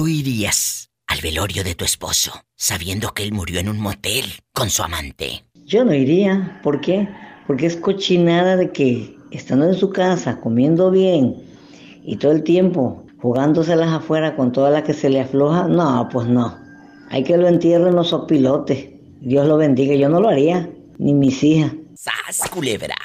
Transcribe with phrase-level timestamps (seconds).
[0.00, 4.70] ¿tú irías al velorio de tu esposo sabiendo que él murió en un motel con
[4.70, 5.44] su amante?
[5.66, 6.58] Yo no iría.
[6.62, 7.06] ¿Por qué?
[7.46, 11.36] Porque es cochinada de que estando en su casa, comiendo bien
[12.02, 15.68] y todo el tiempo jugándoselas afuera con toda la que se le afloja.
[15.68, 16.58] No, pues no.
[17.10, 18.88] Hay que lo entierren los sopilotes.
[19.20, 19.94] Dios lo bendiga.
[19.96, 21.72] Yo no lo haría, ni mis hijas.
[21.94, 22.96] ¡Sas, culebra!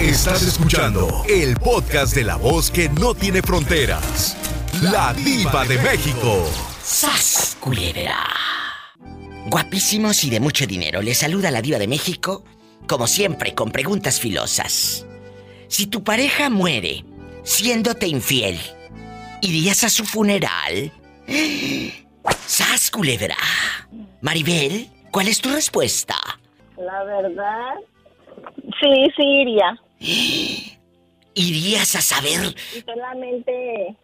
[0.00, 4.36] Estás escuchando el podcast de la voz que no tiene fronteras.
[4.92, 6.44] La diva de México.
[6.82, 8.18] ¡Sas, culebra!
[9.46, 11.00] Guapísimos y de mucho dinero.
[11.00, 12.44] Les saluda la diva de México,
[12.86, 15.06] como siempre, con preguntas filosas.
[15.68, 17.02] Si tu pareja muere
[17.44, 18.58] siéndote infiel,
[19.40, 20.92] ¿irías a su funeral?
[22.46, 23.38] ¡Sas, culebra!
[24.20, 26.16] Maribel, ¿cuál es tu respuesta?
[26.76, 27.76] La verdad,
[28.82, 29.80] sí, sí iría.
[31.32, 32.54] ¿Irías a saber?
[32.76, 33.96] Y solamente,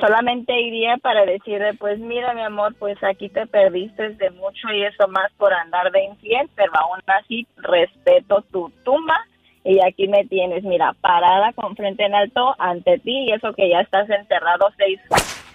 [0.00, 4.84] solamente iría para decirle, pues mira mi amor, pues aquí te perdiste de mucho y
[4.84, 9.16] eso más por andar de infiel, pero aún así respeto tu tumba
[9.64, 13.68] y aquí me tienes, mira, parada con frente en alto ante ti y eso que
[13.68, 15.00] ya estás enterrado seis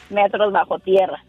[0.10, 1.24] metros bajo tierra.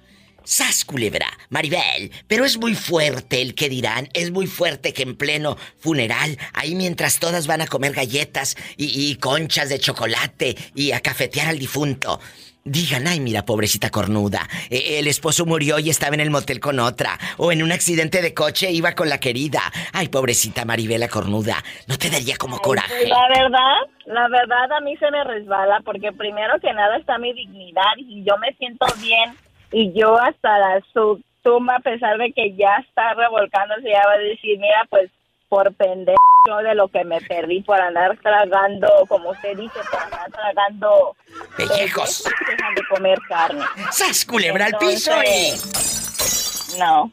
[0.44, 1.26] ¡Sas, culebra!
[1.50, 6.36] Maribel, pero es muy fuerte el que dirán, es muy fuerte que en pleno funeral,
[6.52, 11.46] ahí mientras todas van a comer galletas y, y conchas de chocolate y a cafetear
[11.46, 12.18] al difunto,
[12.64, 16.78] digan, ay, mira, pobrecita cornuda, e- el esposo murió y estaba en el motel con
[16.80, 19.60] otra, o en un accidente de coche iba con la querida,
[19.92, 21.56] ay, pobrecita Maribela cornuda,
[21.88, 22.88] ¿no te daría como coraje?
[22.88, 27.18] Pues la verdad, la verdad a mí se me resbala porque primero que nada está
[27.18, 29.34] mi dignidad y yo me siento bien
[29.72, 34.14] y yo hasta la, su tumba, a pesar de que ya está revolcándose, ya va
[34.14, 35.10] a decir, mira, pues
[35.52, 36.16] por pendejo
[36.64, 41.14] de lo que me perdí por andar tragando, como usted dice, por andar tragando
[41.58, 42.24] Pellejos.
[42.48, 43.62] dejan de comer carne.
[43.90, 46.78] ¡Sas, culebra al piso y...
[46.78, 47.12] No.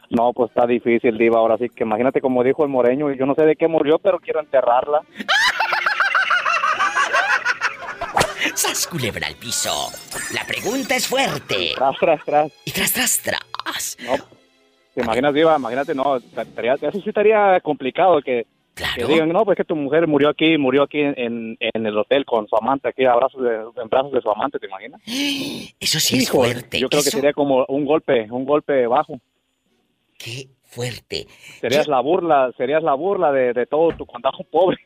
[0.08, 1.38] No, pues está difícil, Diva.
[1.38, 3.98] Ahora sí que imagínate como dijo el moreño, y yo no sé de qué murió,
[3.98, 5.02] pero quiero enterrarla.
[8.54, 9.90] ¡Sas culebra al piso!
[10.32, 11.72] La pregunta es fuerte.
[11.76, 12.52] Tras, tras, tras.
[12.64, 13.96] Y tras, tras, tras.
[14.00, 14.14] No,
[14.94, 15.56] ¿Te imaginas, Diva?
[15.56, 20.06] Imagínate, no, estaría- eso sí estaría complicado que, que digan, no, pues que tu mujer
[20.06, 23.54] murió aquí, murió aquí en, en el hotel con su amante, aquí a brazos de,
[23.82, 25.00] en brazos de su amante, ¿te imaginas?
[25.80, 26.78] Eso sí es fuerte.
[26.80, 29.18] Yo creo que sería como un golpe, un golpe bajo.
[30.18, 31.26] Qué fuerte.
[31.60, 34.78] Serías la burla, serías la burla de, de todo tu condado pobre.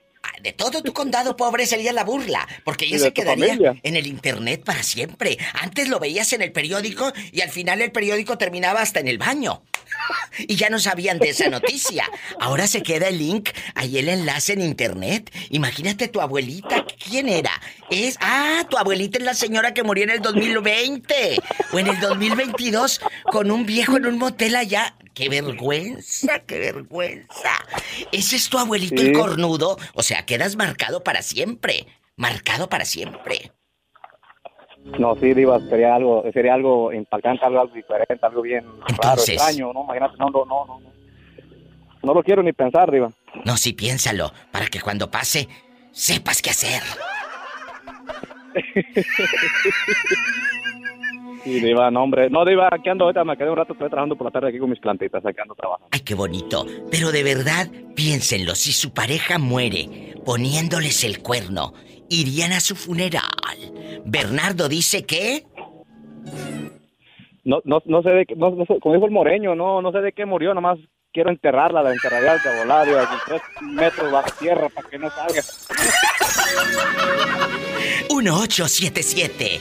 [0.43, 3.81] De todo tu condado pobre sería la burla, porque ella se quedaría familia.
[3.83, 5.39] en el internet para siempre.
[5.55, 9.19] Antes lo veías en el periódico y al final el periódico terminaba hasta en el
[9.19, 9.63] baño.
[10.47, 12.09] Y ya no sabían de esa noticia.
[12.41, 15.31] Ahora se queda el link, ahí el enlace en internet.
[15.51, 17.53] Imagínate tu abuelita, ¿quién era?
[17.91, 21.41] Es, ah, tu abuelita es la señora que murió en el 2020
[21.73, 24.97] o en el 2022 con un viejo en un motel allá.
[25.15, 27.53] ¡Qué vergüenza, qué vergüenza!
[28.11, 29.09] Ese es tu abuelito Sí.
[29.09, 29.77] el cornudo.
[29.95, 31.87] O sea, quedas marcado para siempre.
[32.17, 33.53] Marcado para siempre.
[34.99, 39.29] No, sí, Diva, sería algo, sería algo impactante, algo, algo diferente, algo bien raro, Entonces-
[39.37, 39.85] extraño, ¿no?
[39.85, 40.67] Imagínate, no, no, no.
[40.67, 40.81] no.
[42.03, 43.11] No lo quiero ni pensar, Diva.
[43.47, 45.49] No, sí, piénsalo, para que cuando pase,
[45.93, 46.83] sepas qué hacer.
[51.45, 52.31] Sí, Diva, no, hombre.
[52.31, 54.59] No, Diva, aquí ando ahorita, me quedé un rato, estoy trabajando por la tarde aquí
[54.59, 55.89] con mis plantitas, aquí ando trabajando.
[55.93, 56.65] Ay, qué bonito.
[56.91, 61.75] Pero de verdad, piénsenlo, si su pareja muere poniéndoles el cuerno,
[62.09, 63.29] irían a su funeral.
[64.07, 65.45] Bernardo dice que...
[67.45, 69.99] No, no, no sé de qué, no, sé, como dijo el moreño, no, no sé
[69.99, 70.79] de qué murió, nomás
[71.13, 72.95] quiero enterrarla, la enterraría de volar, de
[73.27, 75.43] tres metros bajo tierra para que no salga.
[78.09, 79.61] 1877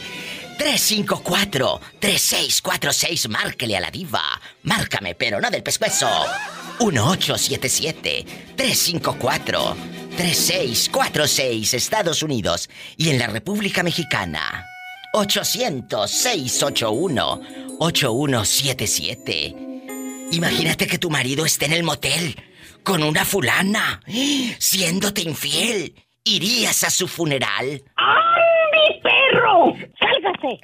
[0.58, 4.42] 354 3646 Márquele a la diva.
[4.64, 6.08] Márcame, pero no del pescuezo.
[6.80, 9.76] 1877 354
[10.18, 14.66] 3646 Estados Unidos y en la República Mexicana
[15.14, 17.42] 800 681
[17.80, 19.74] 8177
[20.34, 22.36] Imagínate que tu marido esté en el motel
[22.82, 24.02] con una fulana,
[24.58, 25.94] siéndote infiel.
[26.24, 27.84] ¿Irías a su funeral?
[27.96, 28.53] ¡Ay,
[29.64, 29.78] perro!
[30.00, 30.60] ¡Sálgase!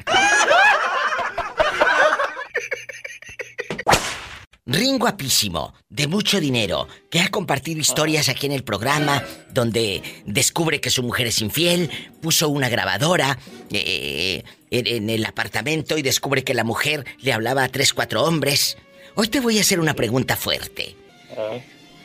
[4.72, 10.80] Ring guapísimo, de mucho dinero, que ha compartido historias aquí en el programa, donde descubre
[10.80, 11.90] que su mujer es infiel,
[12.22, 13.40] puso una grabadora
[13.72, 18.78] eh, en, el apartamento y descubre que la mujer le hablaba a tres, cuatro hombres.
[19.16, 20.96] Hoy te voy a hacer una pregunta fuerte.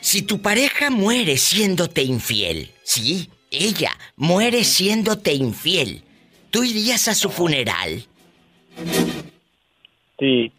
[0.01, 3.29] Si tu pareja muere siéndote infiel, ¿sí?
[3.51, 6.03] Ella muere siéndote infiel,
[6.55, 8.05] ¿tú irías a su funeral?
[10.17, 10.53] Sí.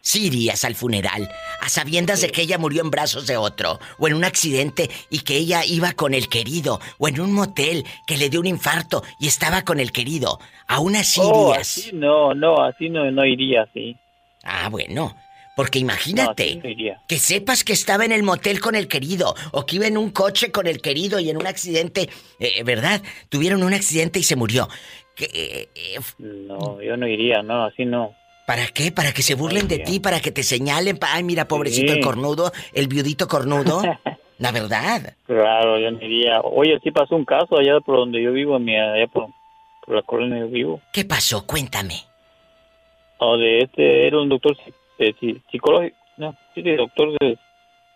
[0.00, 1.30] Sí irías al funeral,
[1.60, 5.20] a sabiendas de que ella murió en brazos de otro, o en un accidente y
[5.20, 9.04] que ella iba con el querido, o en un motel que le dio un infarto
[9.20, 10.40] y estaba con el querido.
[10.66, 11.78] ¿Aún así oh, irías?
[11.78, 13.94] Así no, no, así no, no iría, sí.
[14.42, 15.14] Ah, bueno.
[15.58, 16.62] Porque imagínate
[17.08, 20.10] que sepas que estaba en el motel con el querido o que iba en un
[20.10, 22.08] coche con el querido y en un accidente,
[22.38, 23.02] eh, ¿verdad?
[23.28, 24.68] Tuvieron un accidente y se murió.
[25.20, 28.14] Eh, eh, no, yo no iría, no, así no.
[28.46, 28.92] ¿Para qué?
[28.92, 30.00] ¿Para que se burlen de ti?
[30.00, 30.98] ¿Para que te señalen?
[31.02, 33.82] Ay, mira, pobrecito el cornudo, el viudito cornudo.
[34.38, 35.14] La verdad.
[35.26, 36.40] Claro, yo no iría.
[36.40, 39.28] Oye, sí pasó un caso allá por donde yo vivo, allá por,
[39.88, 40.80] la colonia donde yo vivo.
[40.92, 41.44] ¿Qué pasó?
[41.46, 41.94] Cuéntame.
[43.18, 44.56] O de este, era un doctor
[44.98, 47.36] este, psicológico, no, sí, doctor de,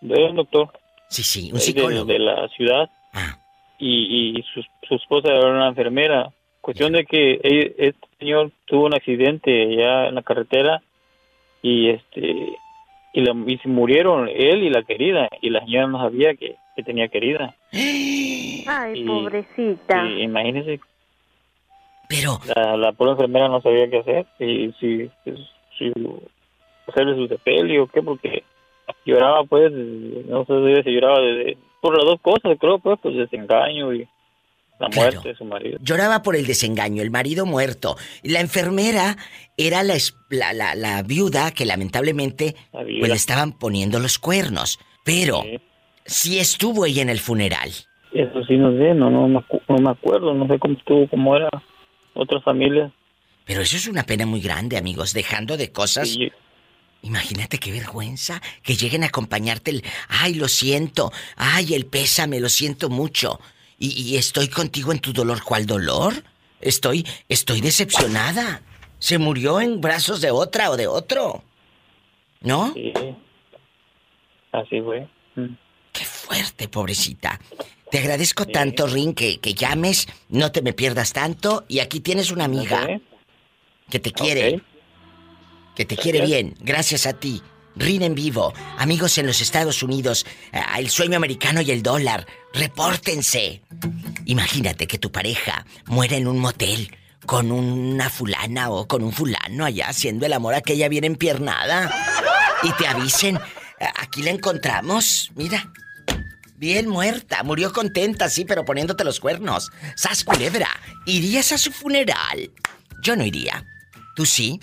[0.01, 0.69] de un doctor.
[1.07, 2.05] Sí, sí, un psicólogo.
[2.05, 2.89] De, la ciudad.
[3.13, 3.37] Ah.
[3.79, 6.31] Y, y su, su, esposa era una enfermera.
[6.63, 7.41] Cuestión de que
[7.77, 10.81] este señor tuvo un accidente ya en la carretera
[11.61, 12.55] y este
[13.11, 16.55] y, la, y se murieron él y la querida y la señora no sabía que,
[16.73, 17.53] que tenía querida.
[17.73, 20.05] Ay, pobrecita.
[20.05, 20.79] Y, imagínese.
[22.07, 25.11] Pero la, la pobre enfermera no sabía qué hacer y si,
[25.77, 25.91] si
[26.87, 28.01] hacerle su sepelio, ¿qué?
[28.01, 28.45] Porque
[29.03, 33.93] lloraba, pues, no sé si lloraba de, por las dos cosas, creo, pues, pues desengaño
[33.93, 34.07] y
[34.79, 35.77] la muerte de su marido.
[35.81, 37.95] Lloraba por el desengaño, el marido muerto.
[38.23, 39.17] La enfermera
[39.57, 39.95] era la,
[40.53, 44.79] la, la, viuda que lamentablemente pues, le estaban poniendo los cuernos.
[45.05, 45.43] Pero,
[46.05, 47.69] si estuvo ella en el funeral.
[48.13, 51.49] Eso sí no sé, no, no, no me acuerdo, no sé cómo estuvo, cómo era
[52.13, 52.91] otras familias.
[53.45, 56.17] Pero eso es una pena muy grande, amigos, dejando de cosas
[57.03, 62.47] Imagínate qué vergüenza que lleguen a acompañarte el, ay, lo siento, ay, el pésame, lo
[62.47, 63.41] siento mucho.
[63.85, 65.43] Y, estoy contigo en tu dolor.
[65.43, 66.13] ¿Cuál dolor?
[66.61, 68.61] Estoy, estoy decepcionada.
[68.99, 71.43] Se murió en brazos de otra o de otro.
[72.39, 72.73] ¿No?
[72.73, 72.93] Sí.
[74.53, 75.07] Así fue.
[75.35, 75.55] Mm.
[75.91, 77.39] Qué fuerte, pobrecita.
[77.91, 81.65] Te agradezco tanto, Rin, que, que, llames, no te me pierdas tanto.
[81.67, 82.87] Y aquí tienes una amiga
[83.89, 84.61] que te quiere
[85.75, 87.41] que te quiere bien, gracias a ti.
[87.75, 90.25] Rin en vivo, amigos en los Estados Unidos,
[90.77, 93.61] el sueño americano y el dólar, repórtense.
[94.25, 99.65] Imagínate que tu pareja muera en un motel con una fulana o con un fulano
[99.65, 101.91] allá haciendo el amor a aquella bien empiernada
[102.63, 103.39] y te avisen,
[103.97, 105.71] aquí la encontramos, mira,
[106.57, 109.71] bien muerta, murió contenta, sí, pero poniéndote los cuernos.
[109.95, 110.69] Sas culebra,
[111.05, 112.51] ¿irías a su funeral?
[113.01, 113.65] Yo no iría.
[114.15, 114.59] ¿Tú sí?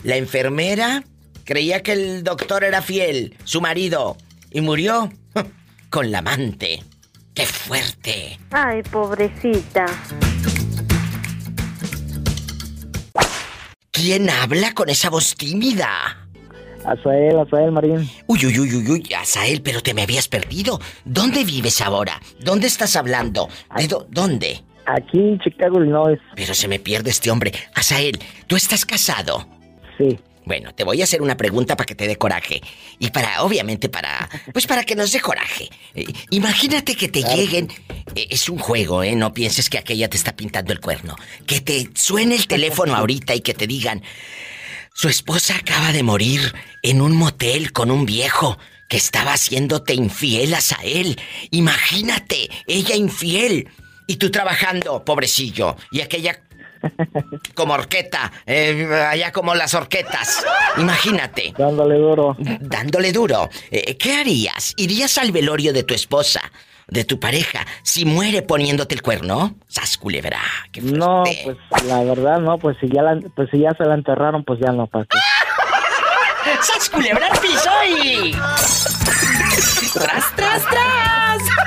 [0.03, 1.05] La enfermera
[1.45, 4.17] creía que el doctor era fiel, su marido,
[4.51, 5.11] y murió
[5.91, 6.83] con la amante.
[7.35, 8.39] ¡Qué fuerte!
[8.51, 9.87] Ay, pobrecita.
[13.91, 16.29] ¿Quién habla con esa voz tímida?
[16.85, 18.09] Azael, Azael Marín.
[18.27, 20.81] Uy, uy, uy, uy, uy, Azael, pero te me habías perdido.
[21.05, 22.21] ¿Dónde vives ahora?
[22.41, 23.49] ¿Dónde estás hablando?
[23.77, 24.63] ¿De dónde?
[24.87, 26.19] Aquí en Chicago, Illinois.
[26.35, 27.53] Pero se me pierde este hombre.
[27.75, 29.47] Azael, ¿tú estás casado?
[29.99, 30.19] Sí.
[30.45, 32.63] Bueno, te voy a hacer una pregunta para que te dé coraje.
[33.01, 34.29] Y para, obviamente, para.
[34.53, 35.69] Pues para que nos dé coraje.
[35.95, 37.69] Eh, imagínate que te lleguen.
[38.15, 39.17] Eh, es un juego, ¿eh?
[39.17, 41.17] No pienses que aquella te está pintando el cuerno.
[41.47, 44.03] Que te suene el teléfono ahorita y que te digan.
[44.95, 48.57] Su esposa acaba de morir en un motel con un viejo
[48.89, 51.19] que estaba haciéndote infiel a él.
[51.51, 53.69] Imagínate, ella infiel.
[54.07, 55.77] Y tú trabajando, pobrecillo.
[55.91, 56.41] Y aquella
[57.55, 60.45] como orqueta, eh, allá como las orquetas.
[60.77, 61.55] Imagínate.
[61.57, 62.37] Dándole duro.
[62.39, 63.49] Dándole duro.
[63.71, 64.75] Eh, ¿Qué harías?
[64.77, 66.41] ¿Irías al velorio de tu esposa,
[66.89, 69.57] de tu pareja, si muere poniéndote el cuerno?
[69.67, 70.41] Sas culebra.
[70.83, 73.03] no, pues la verdad no, pues si ya
[73.35, 75.09] pues si ya se la enterraron, pues ya no pasa.
[76.63, 78.33] ¡Sas culebra piso y...
[79.93, 81.66] ¡Tras, tras, tras!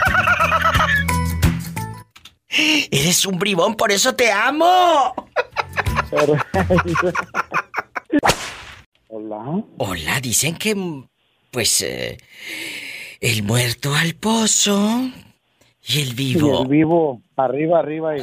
[2.92, 5.14] Eres un bribón, por eso te amo.
[9.08, 9.64] Hola.
[9.78, 10.76] Hola, dicen que,
[11.52, 12.18] pues, eh,
[13.20, 15.10] el muerto al pozo
[15.84, 16.62] y el vivo.
[16.64, 18.22] el vivo, arriba, arriba y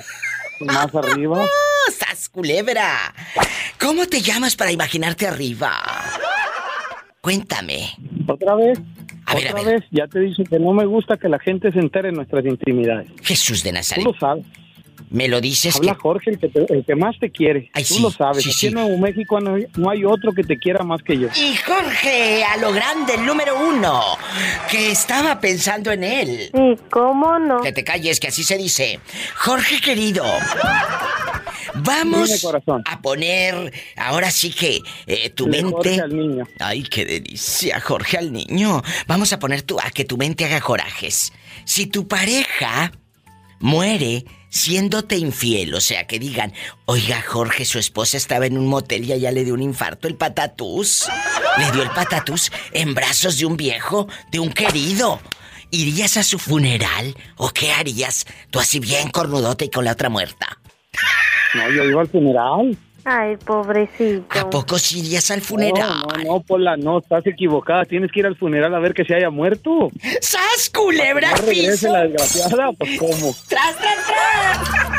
[0.64, 1.42] más arriba.
[1.42, 3.14] ¡Oh, ¡Sas culebra!
[3.80, 5.72] ¿Cómo te llamas para imaginarte arriba?
[7.20, 7.96] Cuéntame.
[8.28, 8.78] ¿Otra vez?
[9.26, 11.80] A ver, Otra vez, ya te dije que no me gusta que la gente se
[11.80, 13.08] entere en nuestras intimidades.
[13.22, 14.04] Jesús de Nazaret.
[14.04, 14.46] Tú lo sabes.
[15.10, 17.70] Me lo dices Habla Jorge, el que, el que, más te quiere.
[17.88, 18.46] Tú lo sabes.
[18.46, 21.28] Aquí en Nuevo México no hay, otro que te quiera más que yo.
[21.36, 24.00] Y Jorge, a lo grande, el número uno,
[24.70, 26.50] que estaba pensando en él.
[26.52, 27.60] Sí, ¿cómo no?
[27.60, 28.98] Que te calles, que así se dice.
[29.36, 30.24] Jorge querido,
[31.82, 32.46] vamos
[32.84, 35.70] a poner, ahora sí que eh, tu mente...
[35.72, 36.48] Jorge al niño.
[36.58, 38.82] Ay, qué delicia, Jorge al niño.
[39.06, 41.32] Vamos a poner tu, a que tu mente haga corajes.
[41.64, 42.92] Si tu pareja
[43.60, 46.52] muere siéndote infiel, o sea, que digan,
[46.86, 50.16] oiga, Jorge, su esposa estaba en un motel y allá le dio un infarto, el
[50.16, 51.06] patatús.
[51.58, 55.20] Le dio el patatús en brazos de un viejo, de un querido.
[55.70, 58.26] ¿Irías a su funeral o qué harías?
[58.50, 60.58] Tú así bien cornudote y con la otra muerta.
[61.54, 62.76] No, yo iba al funeral.
[63.08, 64.36] Ay, pobrecito.
[64.36, 66.02] ¿A poco sí irías al funeral?
[66.08, 67.84] No, no, no, Pola, no, estás equivocada.
[67.84, 69.92] Tienes que ir al funeral a ver que se haya muerto.
[70.20, 71.92] ¡Sas, culebra, no piso!
[71.92, 72.72] la desgraciada?
[72.72, 73.36] Pues, ¿cómo?
[73.48, 74.96] ¡Tras, tras, tras!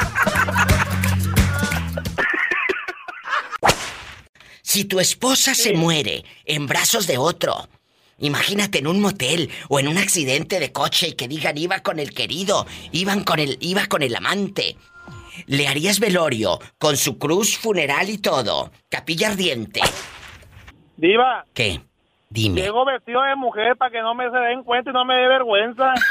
[4.62, 7.68] si tu esposa se muere en brazos de otro,
[8.20, 12.00] imagínate en un motel o en un accidente de coche y que digan iba con
[12.00, 14.78] el querido, iban con el, iba con el amante
[15.46, 18.72] le harías velorio con su cruz funeral y todo.
[18.90, 19.82] Capilla ardiente.
[20.98, 21.46] Diva.
[21.54, 21.82] ¿Qué?
[22.30, 22.62] Dime.
[22.62, 25.28] Llego vestido de mujer para que no me se den cuenta y no me dé
[25.28, 25.94] vergüenza.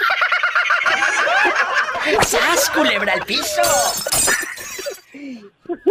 [2.23, 3.63] ¡Sas, culebra al piso!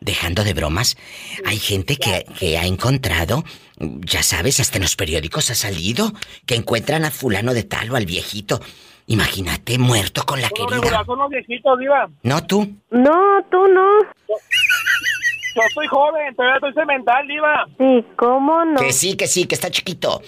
[0.00, 0.96] dejando de bromas,
[1.44, 3.42] hay gente que, que, ha encontrado,
[3.78, 6.12] ya sabes, hasta en los periódicos ha salido,
[6.46, 8.60] que encuentran a fulano de tal o al viejito.
[9.08, 11.04] Imagínate, muerto con la querida.
[11.04, 12.08] son los viejitos, Diva.
[12.24, 12.76] No, tú.
[12.90, 13.86] No, tú no.
[15.56, 17.66] Yo soy joven, todavía estoy cemental, Diva.
[17.78, 18.78] Sí, ¿cómo no?
[18.78, 20.20] Que sí, que sí, que está chiquito.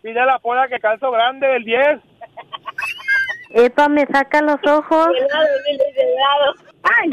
[0.00, 2.00] Pide la pola que calzo grande del 10.
[3.50, 5.08] Epa, me saca los ojos.
[6.84, 7.10] ¡Ay!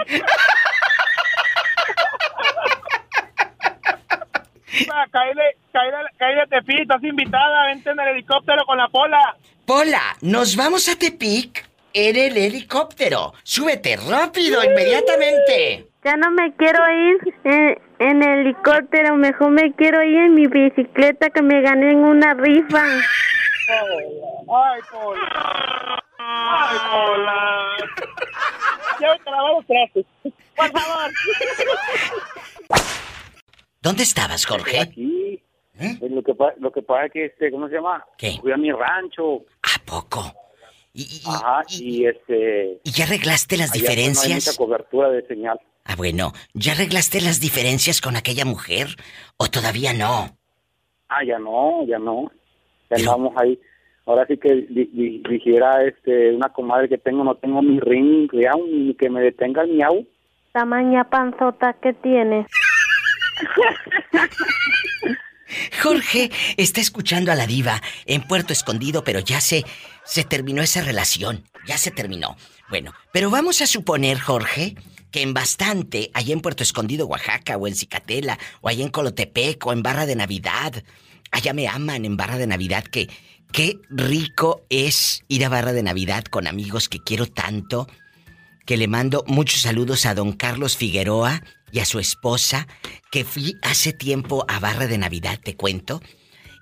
[5.12, 9.36] Caile, caile, caile Tepic, estás invitada, vente en el helicóptero con la Pola.
[9.66, 13.34] Pola, nos vamos a Tepic en el helicóptero.
[13.44, 15.93] Súbete rápido, inmediatamente.
[16.04, 20.48] Ya no me quiero ir en, en, el helicóptero, mejor me quiero ir en mi
[20.48, 22.84] bicicleta que me gané en una rifa.
[23.70, 26.04] Ay, Pola.
[26.18, 27.68] Ay, Pola.
[29.00, 30.06] Ya lavamos trastes.
[30.56, 31.12] Por favor.
[33.82, 34.82] ¿Dónde estabas, Jorge?
[34.82, 35.42] Aquí.
[35.80, 35.96] ¿Eh?
[36.00, 38.06] Pues lo, que, lo que pasa es que, este, ¿cómo se llama?
[38.18, 38.38] ¿Qué?
[38.42, 39.46] Fui a mi rancho.
[39.64, 40.22] ¿A poco?
[40.94, 42.80] Y, Ajá, y, este...
[42.84, 44.28] ¿Y ya arreglaste las diferencias?
[44.28, 45.60] No hay mucha cobertura de señal.
[45.86, 46.34] Ah, bueno.
[46.54, 48.88] ¿Ya arreglaste las diferencias con aquella mujer?
[49.38, 50.38] ¿O todavía no?
[51.10, 52.32] Ah, ya no, ya no.
[52.90, 53.60] Ya andamos ahí.
[54.06, 54.68] Ahora sí que
[55.26, 58.30] dijera este, una comadre que tengo, no tengo mi ring,
[58.70, 60.06] ni que me detenga el miau.
[60.52, 62.46] Tamaña panzota que tienes.
[65.82, 69.64] Jorge está escuchando a la diva en Puerto Escondido, pero ya se,
[70.06, 71.44] se terminó esa relación.
[71.68, 72.36] Ya se terminó.
[72.70, 74.76] Bueno, pero vamos a suponer, Jorge,
[75.12, 79.66] que en bastante, allá en Puerto Escondido, Oaxaca, o en Cicatela, o allá en Colotepec,
[79.66, 80.84] o en Barra de Navidad,
[81.32, 83.10] allá me aman en Barra de Navidad, que
[83.52, 87.88] qué rico es ir a Barra de Navidad con amigos que quiero tanto,
[88.66, 92.68] que le mando muchos saludos a don Carlos Figueroa y a su esposa,
[93.12, 96.02] que fui hace tiempo a Barra de Navidad, te cuento,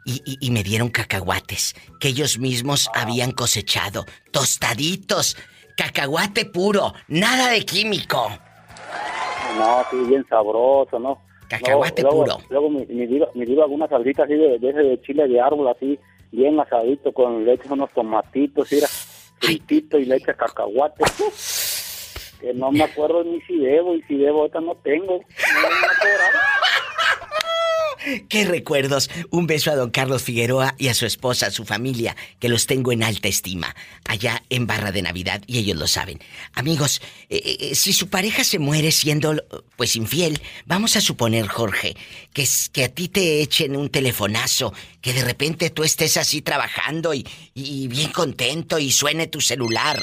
[0.06, 5.38] y, me dieron cacahuates que ellos mismos habían cosechado, tostaditos,
[5.78, 8.30] cacahuate puro, nada de químico.
[9.58, 11.22] No, sí, bien sabroso, ¿no?
[11.48, 12.38] Cacahuate puro.
[12.50, 16.00] Luego me, dio algunas salditas así de, de, chile de árbol, así,
[16.32, 18.88] bien asadito, con leche, unos tomatitos, y era
[19.40, 21.04] fritito y leche cacahuate
[22.42, 25.22] que no me acuerdo ni si debo y si debo ahorita no tengo.
[28.30, 29.10] ¡Qué recuerdos!
[29.30, 32.66] Un beso a don Carlos Figueroa y a su esposa, a su familia, que los
[32.66, 36.20] tengo en alta estima, allá en Barra de Navidad, y ellos lo saben.
[36.54, 39.36] Amigos, eh, eh, si su pareja se muere siendo,
[39.76, 41.96] pues, infiel, vamos a suponer, Jorge,
[42.34, 47.14] que, que a ti te echen un telefonazo, que de repente tú estés así trabajando
[47.14, 50.02] y, y bien contento y suene tu celular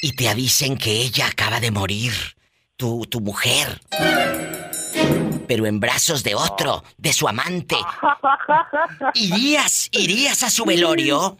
[0.00, 2.12] y te avisen que ella acaba de morir,
[2.76, 3.80] tu, tu mujer.
[5.46, 7.76] Pero en brazos de otro, de su amante.
[9.14, 11.36] ¿Irías, irías a su velorio?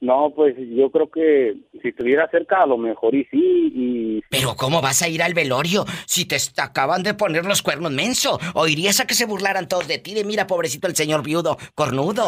[0.00, 3.72] No, pues yo creo que si estuviera cerca a lo mejor y sí.
[3.74, 4.22] Y...
[4.30, 8.38] Pero ¿cómo vas a ir al velorio si te acaban de poner los cuernos menso?
[8.54, 11.56] ¿O irías a que se burlaran todos de ti de mira, pobrecito el señor viudo,
[11.74, 12.24] cornudo?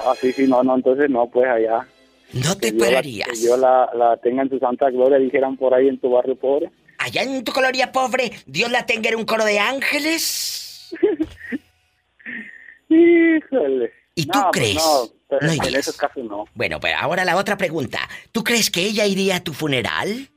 [0.00, 1.86] Ah, sí, sí, no, no, entonces no, pues allá.
[2.32, 3.28] ¿No te pararías?
[3.28, 6.36] que yo la, la tenga en su santa gloria, dijeran por ahí en tu barrio
[6.36, 6.70] pobre.
[7.06, 10.92] Allá en tu coloría pobre, Dios la tenga en un coro de ángeles.
[12.88, 13.92] Híjole.
[14.16, 14.74] ¿Y tú pues crees?
[14.74, 16.46] no, pero en esos casos no.
[16.54, 18.00] Bueno, pero ahora la otra pregunta.
[18.32, 20.28] ¿Tú crees que ella iría a tu funeral?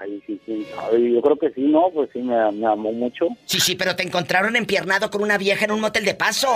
[0.00, 0.64] Ay, sí, sí.
[1.12, 1.90] yo creo que sí, ¿no?
[1.92, 3.26] Pues sí, me, me amó mucho.
[3.46, 6.48] Sí, sí, pero te encontraron empiernado con una vieja en un motel de paso.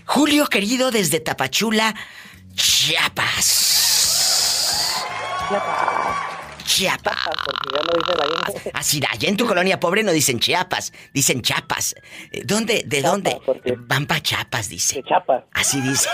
[0.06, 1.94] Julio querido desde Tapachula,
[2.56, 3.86] Chiapas.
[5.48, 6.29] Chiapas.
[6.70, 7.18] Chiapas.
[8.74, 11.96] Así, allá en tu colonia pobre no dicen Chiapas, dicen Chapas.
[12.32, 12.84] Eh, ¿Dónde?
[12.86, 13.42] ¿De dónde?
[13.88, 15.02] Van pa' Chapas, dice.
[15.04, 15.46] Chapas.
[15.52, 16.10] Así dice.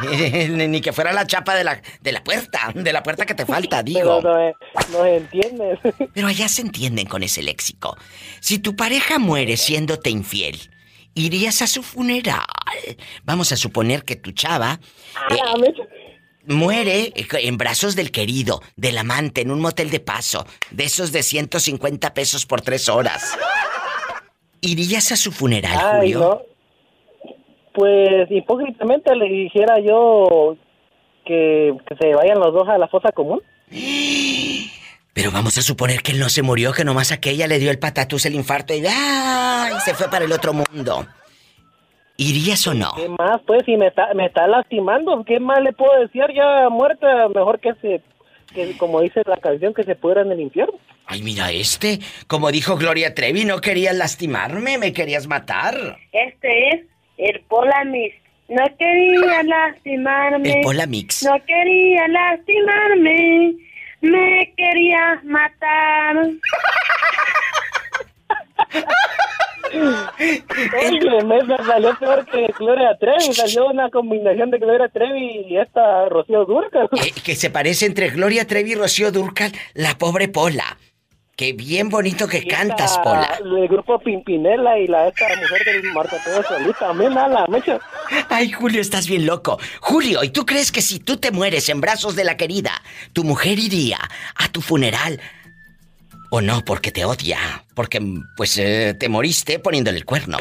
[0.48, 3.44] Ni que fuera la chapa de la, de la puerta, de la puerta que te
[3.44, 4.22] falta, digo.
[4.22, 4.50] no,
[4.92, 5.78] no entiendes.
[6.14, 7.94] Pero allá se entienden con ese léxico.
[8.40, 10.70] Si tu pareja muere siéndote infiel,
[11.14, 12.46] irías a su funeral.
[13.24, 14.80] Vamos a suponer que tu chava.
[15.14, 15.74] Ah, eh,
[16.48, 21.22] muere en brazos del querido, del amante, en un motel de paso, de esos de
[21.22, 23.36] 150 pesos por tres horas.
[24.60, 26.42] ¿Irías a su funeral, Julio?
[27.74, 30.56] Pues hipócritamente le dijera yo
[31.24, 33.40] que, se vayan los dos a la fosa común.
[35.12, 37.78] Pero vamos a suponer que él no se murió, que nomás aquella le dio el
[37.78, 39.74] patatús, el infarto y, ¡ay!
[39.84, 41.06] se fue para el otro mundo.
[42.20, 42.94] ¿Irías o no?
[42.96, 43.40] ¿Qué más?
[43.46, 46.24] Pues si me está, me está lastimando, ¿qué más le puedo decir?
[46.34, 48.02] Ya muerta, mejor que se,
[48.52, 50.74] que, como dice la canción, que se pudra en el infierno.
[51.06, 55.96] Ay, mira este, como dijo Gloria Trevi, no querías lastimarme, me querías matar.
[56.10, 56.80] Este es
[57.18, 58.16] el Polamix.
[58.48, 60.54] No quería lastimarme.
[60.54, 61.22] El Polamix.
[61.22, 63.54] No quería lastimarme,
[64.00, 66.16] me quería matar.
[69.68, 76.08] Oye, me salió peor que Gloria Trevi, salió una combinación de Gloria Trevi y esta
[76.08, 76.88] Rocío Durcal.
[76.92, 80.76] Eh, que se parece entre Gloria Trevi y Rocío Durcal, la pobre Pola.
[81.38, 83.38] Qué bien bonito que cantas, Pola.
[83.40, 87.78] El grupo Pimpinela y la esta mujer del Marco todo solita, también la mecha.
[88.28, 89.56] Ay, Julio, estás bien loco.
[89.80, 92.72] Julio, ¿y tú crees que si tú te mueres en brazos de la querida,
[93.12, 93.98] tu mujer iría
[94.34, 95.20] a tu funeral
[96.30, 97.38] o no porque te odia,
[97.74, 98.00] porque
[98.36, 100.38] pues eh, te moriste poniéndole el cuerno.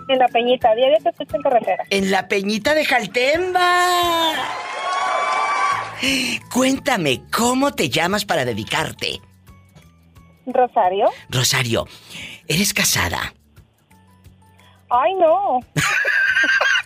[0.08, 1.84] En la Peñita, diario te escucho en carretera.
[1.90, 4.34] En la Peñita de Jaltemba.
[6.54, 9.20] Cuéntame, ¿cómo te llamas para dedicarte?
[10.46, 11.10] Rosario.
[11.30, 11.88] Rosario,
[12.48, 13.34] ¿eres casada?
[14.92, 15.60] Ay, no.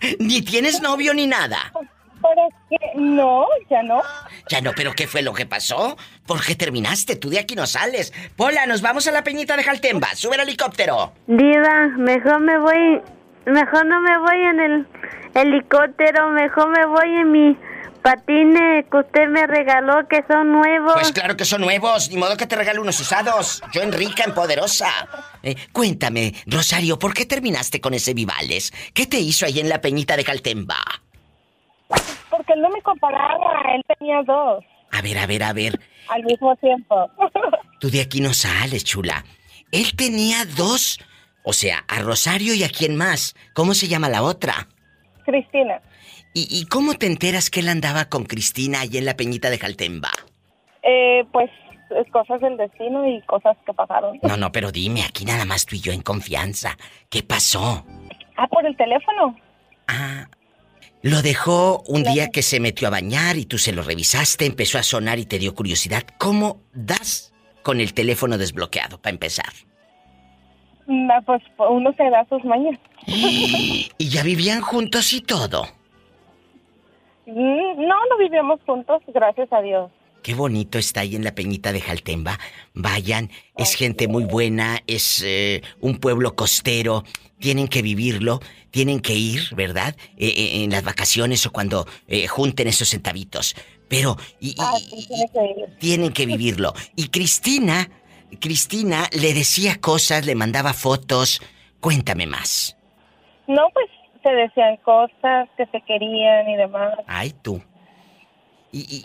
[0.19, 1.71] ni tienes novio ni nada.
[1.73, 4.01] Pero que no, ya no.
[4.49, 5.97] Ya no, pero ¿qué fue lo que pasó?
[6.25, 7.15] ¿Por qué terminaste?
[7.15, 8.13] Tú de aquí no sales.
[8.35, 10.13] Pola, nos vamos a la peñita de Jaltemba.
[10.15, 11.13] Sube el helicóptero.
[11.27, 13.01] Diva, mejor me voy.
[13.45, 14.87] Mejor no me voy en el
[15.35, 17.57] helicóptero, mejor me voy en mi
[18.05, 20.93] patines que usted me regaló que son nuevos.
[20.93, 23.63] Pues claro que son nuevos, ni modo que te regale unos usados.
[23.73, 24.89] Yo en rica, en poderosa.
[25.41, 28.71] Eh, cuéntame, Rosario, ¿por qué terminaste con ese Vivales?
[28.93, 30.77] ¿Qué te hizo ahí en la peñita de Caltemba?
[32.29, 34.63] Porque él no me comparaba, él tenía dos.
[34.91, 35.79] A ver, a ver, a ver.
[36.09, 37.09] Al mismo tiempo.
[37.79, 39.25] Tú de aquí no sales, chula.
[39.71, 40.99] Él tenía dos.
[41.43, 43.35] O sea, a Rosario y a quién más.
[43.53, 44.67] ¿Cómo se llama la otra?
[45.25, 45.81] Cristina.
[46.38, 50.12] ¿Y, cómo te enteras que él andaba con Cristina ahí en la peñita de Jaltemba?
[50.84, 51.50] Eh, pues
[51.91, 54.19] es cosas del destino y cosas que pasaron.
[54.21, 56.78] No, no, pero dime, aquí nada más tú y yo en confianza.
[57.10, 57.86] ¿Qué pasó?
[58.36, 59.34] Ah, por el teléfono.
[59.88, 60.28] Ah.
[61.02, 64.78] Lo dejó un día que se metió a bañar y tú se lo revisaste, empezó
[64.78, 66.04] a sonar y te dio curiosidad.
[66.17, 69.54] ¿Cómo das con el teléfono desbloqueado, para empezar?
[70.88, 72.78] Mm, ah, pues uno se da sus mañas.
[73.08, 75.65] ¿Y ya vivían juntos y todo?
[77.25, 79.91] Mm, no, no vivíamos juntos, gracias a Dios.
[80.25, 82.39] Qué bonito está ahí en la Peñita de Jaltemba.
[82.73, 87.03] Vayan, es gente muy buena, es eh, un pueblo costero.
[87.38, 88.39] Tienen que vivirlo,
[88.71, 89.95] tienen que ir, ¿verdad?
[90.17, 91.85] Eh, eh, en las vacaciones o cuando
[92.29, 93.55] junten esos centavitos.
[93.88, 94.73] Pero y, ah,
[95.79, 96.73] tienen que vivirlo.
[96.95, 97.88] Y Cristina,
[98.39, 101.39] Cristina le decía cosas, le mandaba fotos.
[101.79, 102.75] Cuéntame más.
[103.45, 103.89] No, pues
[104.25, 106.95] se decían cosas que se querían y demás.
[107.05, 107.61] Ay, tú.
[108.71, 109.03] Y,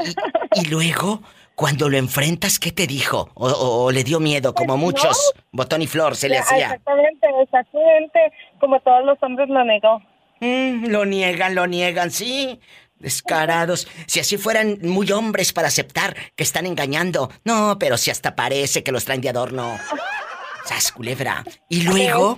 [0.69, 1.23] luego,
[1.55, 3.31] cuando lo enfrentas, ¿qué te dijo?
[3.35, 5.33] ¿O, le dio miedo, como pues muchos?
[5.53, 6.65] Botón y flor se le hacía.
[6.65, 8.33] Exactamente, exactamente.
[8.59, 10.03] Como todos los hombres lo negó.
[10.41, 12.59] Mm, lo niegan, lo niegan, sí.
[12.99, 13.87] Descarados.
[14.07, 17.31] Si así fueran muy hombres para aceptar que están engañando.
[17.45, 19.79] No, pero si hasta parece que los traen de adorno.
[20.65, 21.45] ¡Sas, culebra!
[21.69, 22.37] Y luego...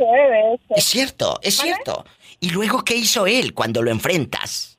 [0.71, 2.05] Es cierto, es cierto.
[2.43, 4.77] ¿Y luego qué hizo él cuando lo enfrentas?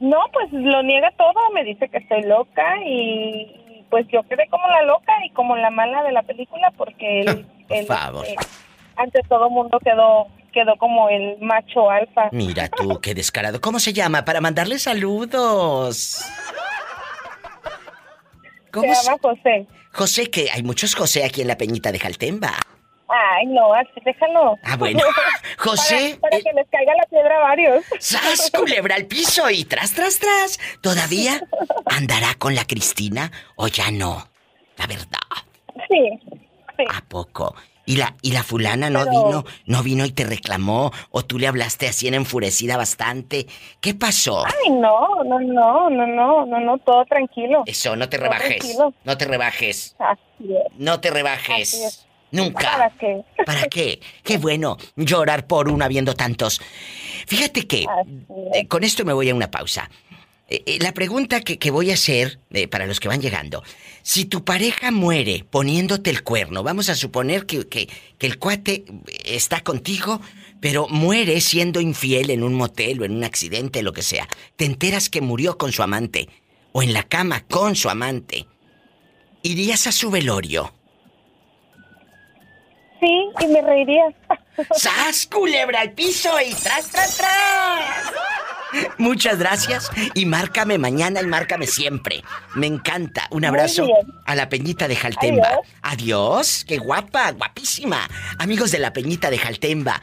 [0.00, 4.66] No, pues lo niega todo, me dice que estoy loca y pues yo quedé como
[4.68, 8.26] la loca y como la mala de la película porque él, Por favor.
[8.26, 8.36] Eh,
[8.96, 12.30] ante todo mundo quedó quedó como el macho alfa.
[12.32, 13.60] Mira tú, qué descarado.
[13.60, 14.24] ¿Cómo se llama?
[14.24, 16.24] Para mandarle saludos.
[18.72, 19.66] ¿Cómo se llama José.
[19.92, 22.54] José, que hay muchos José aquí en la Peñita de Jaltemba.
[23.08, 23.72] Ay, no,
[24.04, 24.58] déjalo.
[24.62, 25.00] Ah, bueno.
[25.58, 26.18] José.
[26.20, 27.84] Para, que les caiga la piedra a varios.
[27.98, 28.50] ¡Sas!
[28.50, 30.58] Culebra al piso y tras, tras, tras.
[30.82, 31.40] ¿Todavía
[31.86, 34.28] andará con la Cristina o ya no?
[34.76, 35.18] La verdad.
[35.88, 36.20] Sí.
[36.76, 36.84] sí.
[36.90, 37.54] ¿A poco?
[37.86, 40.92] ¿Y la, y la fulana no vino, no vino y te reclamó?
[41.10, 43.46] ¿O tú le hablaste así en enfurecida bastante?
[43.80, 44.44] ¿Qué pasó?
[44.44, 47.62] Ay, no, no, no, no, no, no, no, todo tranquilo.
[47.64, 48.76] Eso, no te rebajes.
[49.04, 49.96] No te rebajes.
[49.98, 50.78] Así es.
[50.78, 52.06] No te rebajes.
[52.30, 52.70] Nunca.
[52.70, 53.24] ¿Para qué?
[53.46, 54.00] ¿Para qué?
[54.22, 56.60] Qué bueno llorar por uno habiendo tantos.
[57.26, 57.86] Fíjate que
[58.54, 59.90] eh, con esto me voy a una pausa.
[60.48, 62.38] Eh, eh, la pregunta que, voy a hacer
[62.70, 63.62] para los que van llegando,
[64.02, 67.88] si tu pareja muere poniéndote el cuerno, vamos a suponer que, que,
[68.20, 68.84] el cuate
[69.24, 70.20] está contigo,
[70.60, 74.64] pero muere siendo infiel en un motel o en un accidente, lo que sea, te
[74.64, 76.28] enteras que murió con su amante
[76.72, 78.46] o en la cama con su amante,
[79.42, 80.72] ¿irías a su velorio?
[83.00, 84.04] Sí, y me reiría.
[84.74, 88.12] ¡Sas, culebra al piso y tras, tras, tras!
[88.98, 92.22] Muchas gracias y márcame mañana y márcame siempre.
[92.54, 93.28] Me encanta.
[93.30, 93.86] Un abrazo
[94.26, 95.60] a la Peñita de Jaltemba.
[95.82, 96.64] Adiós.
[96.66, 98.08] Qué guapa, guapísima.
[98.38, 100.02] Amigos de la Peñita de Jaltemba.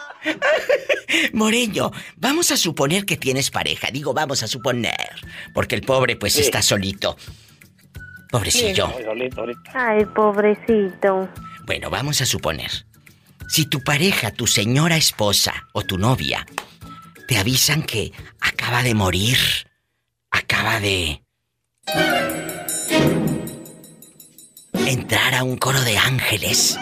[1.32, 3.88] Moreño, vamos a suponer que tienes pareja.
[3.92, 5.10] Digo, vamos a suponer.
[5.52, 7.16] Porque el pobre, pues, está solito.
[8.30, 8.92] Pobrecillo.
[9.74, 11.28] Ay, pobrecito.
[11.66, 12.70] Bueno, vamos a suponer.
[13.48, 16.46] Si tu pareja, tu señora esposa o tu novia
[17.28, 19.38] te avisan que acaba de morir,
[20.30, 21.22] acaba de
[24.86, 26.78] entrar a un coro de ángeles.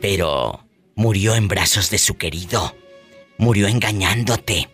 [0.00, 2.74] Pero murió en brazos de su querido.
[3.38, 4.68] Murió engañándote.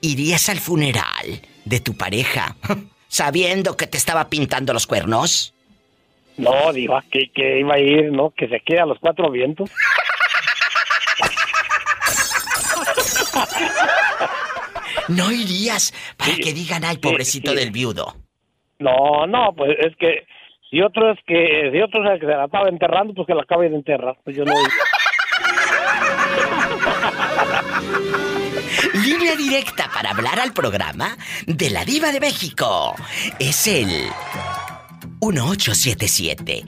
[0.00, 2.56] ¿Irías al funeral de tu pareja
[3.08, 5.54] sabiendo que te estaba pintando los cuernos?
[6.36, 6.72] No,
[7.10, 8.30] que, que iba a ir, ¿no?
[8.30, 9.70] Que se quede a los cuatro vientos.
[15.08, 18.16] No irías para que digan, ay, pobrecito del viudo.
[18.78, 20.26] No, no, pues es que
[20.72, 23.68] si otro es que si otro que se la estaba enterrando, pues que la acabe
[23.68, 24.16] de enterrar.
[24.24, 24.54] Pues yo no.
[29.04, 31.14] Línea directa para hablar al programa
[31.46, 32.94] de la Diva de México.
[33.38, 33.88] Es el
[35.20, 36.62] 1877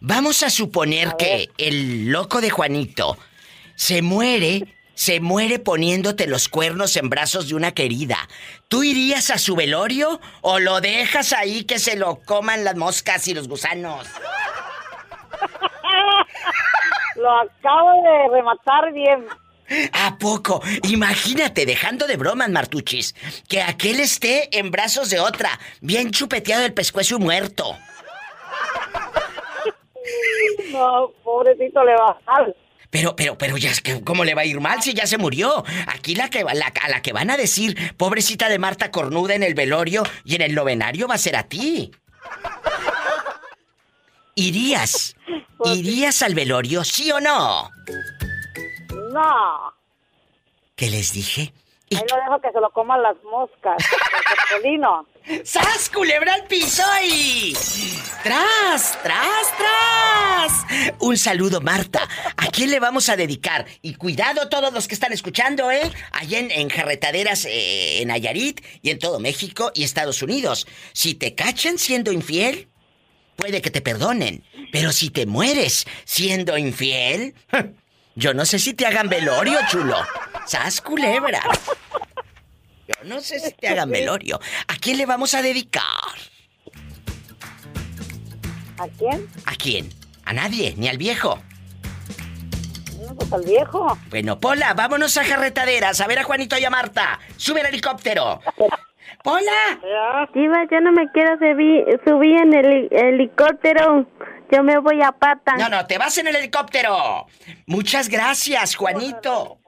[0.00, 3.16] Vamos a suponer que el loco de Juanito
[3.74, 8.16] se muere, se muere poniéndote los cuernos en brazos de una querida.
[8.68, 13.26] ¿Tú irías a su velorio o lo dejas ahí que se lo coman las moscas
[13.28, 14.06] y los gusanos?
[17.16, 19.26] lo acabo de rematar bien.
[19.92, 20.62] ¿A poco?
[20.84, 23.14] Imagínate, dejando de bromas, Martuchis,
[23.48, 27.76] que aquel esté en brazos de otra, bien chupeteado el pescuezo muerto.
[30.72, 32.56] No, pobrecito le va mal.
[32.90, 35.16] Pero, pero, pero ya es que, ¿cómo le va a ir mal si ya se
[35.16, 35.64] murió?
[35.86, 39.44] Aquí la que la, a la que van a decir, pobrecita de Marta Cornuda en
[39.44, 41.92] el velorio y en el novenario va a ser a ti.
[44.34, 45.14] ¿Irías?
[45.56, 47.70] Pues ¿Irías al velorio, sí o no?
[49.12, 49.74] No.
[50.76, 51.52] ¿Qué les dije?
[51.92, 53.76] Ahí lo dejo que se lo coman las moscas.
[54.64, 54.80] el
[55.44, 57.52] ¡Sas, culebra al piso y...
[58.22, 60.96] ¡Tras, tras, tras!
[61.00, 62.08] Un saludo, Marta.
[62.36, 63.66] ¿A quién le vamos a dedicar?
[63.82, 65.90] Y cuidado todos los que están escuchando, ¿eh?
[66.12, 70.68] Allá en, en Jarretaderas, eh, en Ayarit y en todo México y Estados Unidos.
[70.92, 72.68] Si te cachan siendo infiel,
[73.34, 74.44] puede que te perdonen.
[74.70, 77.34] Pero si te mueres siendo infiel...
[78.20, 79.96] Yo no sé si te hagan velorio, chulo.
[80.44, 81.40] ¿Sas culebra?
[82.86, 84.38] Yo no sé si te hagan velorio.
[84.68, 85.82] ¿A quién le vamos a dedicar?
[88.76, 89.26] ¿A quién?
[89.46, 89.88] ¿A quién?
[90.26, 91.40] A nadie, ni al viejo.
[93.00, 93.96] No, pues al viejo.
[94.10, 97.18] Bueno, Pola, vámonos a carretaderas a ver a Juanito y a Marta.
[97.38, 98.42] Sube el helicóptero.
[99.24, 99.80] ¡Pola!
[100.34, 104.06] Diva, yo no me quiero subir en el helicóptero.
[104.50, 105.56] Yo me voy a pata.
[105.56, 107.26] No, no, te vas en el helicóptero.
[107.66, 109.58] Muchas gracias, Juanito.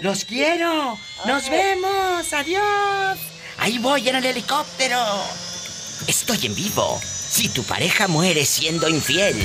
[0.00, 0.96] Los quiero.
[1.26, 2.32] Nos vemos.
[2.32, 3.18] Adiós.
[3.58, 4.98] Ahí voy en el helicóptero.
[6.06, 7.00] Estoy en vivo.
[7.02, 9.36] Si tu pareja muere siendo infiel,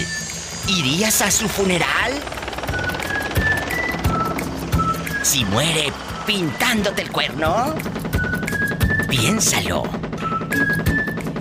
[0.67, 2.13] ¿irías a su funeral?
[5.23, 5.91] Si muere
[6.25, 7.75] pintándote el cuerno,
[9.09, 9.83] piénsalo.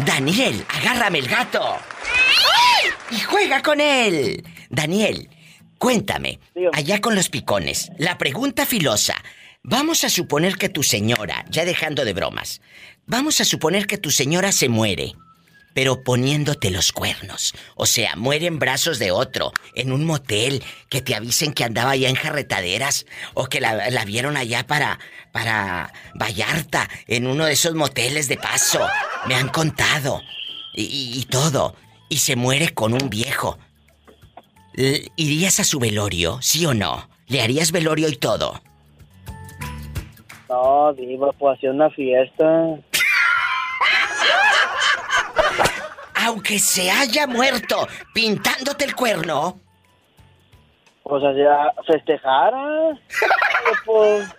[0.06, 1.78] Daniel, agárrame el gato.
[3.12, 4.44] Y juega con él.
[4.70, 5.30] Daniel,
[5.78, 6.40] cuéntame,
[6.74, 9.16] allá con los picones, la pregunta filosa.
[9.64, 12.62] Vamos a suponer que tu señora, ya dejando de bromas,
[13.06, 15.16] vamos a suponer que tu señora se muere
[15.74, 17.54] pero poniéndote los cuernos.
[17.76, 21.92] O sea, muere en brazos de otro, en un motel, que te avisen que andaba
[21.92, 25.00] allá en jarretaderas, o que la, vieron allá para,
[25.32, 28.86] para Vallarta, en uno de esos moteles de paso.
[29.28, 30.22] Me han contado.
[30.76, 31.76] Y, todo.
[32.10, 33.60] Y se muere con un viejo.
[34.76, 37.08] ¿Irías a su velorio, sí o no?
[37.28, 38.62] ¿Le harías velorio y todo?
[40.50, 42.80] No, diva, pues hacer una fiesta.
[46.26, 49.60] Aunque se haya muerto pintándote el cuerno.
[51.04, 52.98] Pues allá festejara.
[53.86, 54.30] pues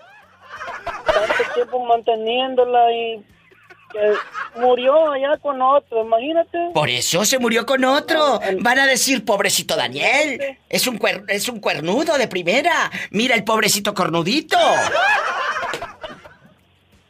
[1.06, 3.24] tanto tiempo manteniéndola y
[3.92, 6.70] que murió allá con otro, imagínate.
[6.72, 8.40] Por eso se murió con otro.
[8.60, 10.58] Van a decir, pobrecito Daniel.
[10.68, 12.90] Es un, es un cuernudo de primera.
[13.10, 14.58] Mira el pobrecito cornudito.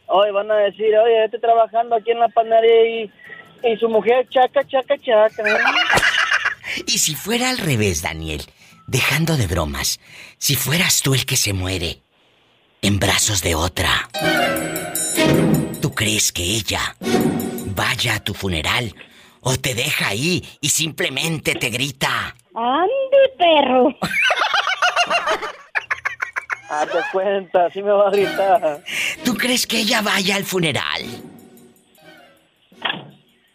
[0.07, 3.11] Hoy van a decir, oye, estoy trabajando aquí en la panadería y
[3.65, 5.43] y su mujer chaca, chaca, chaca.
[6.85, 8.45] y si fuera al revés, Daniel,
[8.87, 9.99] dejando de bromas,
[10.37, 12.01] si fueras tú el que se muere
[12.81, 14.09] en brazos de otra,
[15.81, 16.95] ¿tú crees que ella
[17.75, 18.95] vaya a tu funeral
[19.41, 22.35] o te deja ahí y simplemente te grita?
[22.53, 23.89] ¡Ande, perro!
[26.69, 28.83] Hazte cuenta, así me va a gritar.
[29.23, 31.03] ¿Tú crees que ella vaya al funeral?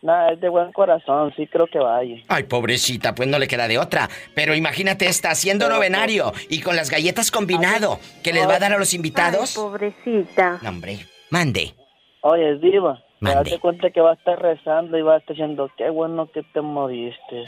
[0.02, 2.16] Nada, es de buen corazón, sí creo que vaya.
[2.28, 4.08] Ay, pobrecita, pues no le queda de otra.
[4.34, 8.72] Pero imagínate, está haciendo novenario y con las galletas combinado que les va a dar
[8.72, 9.56] a los invitados.
[9.56, 10.58] Ay, pobrecita.
[10.62, 11.74] No, hombre, mande.
[12.22, 13.50] Oye, Diva, Mande.
[13.50, 16.42] Te cuenta que va a estar rezando y va a estar diciendo, qué bueno que
[16.42, 17.44] te moriste.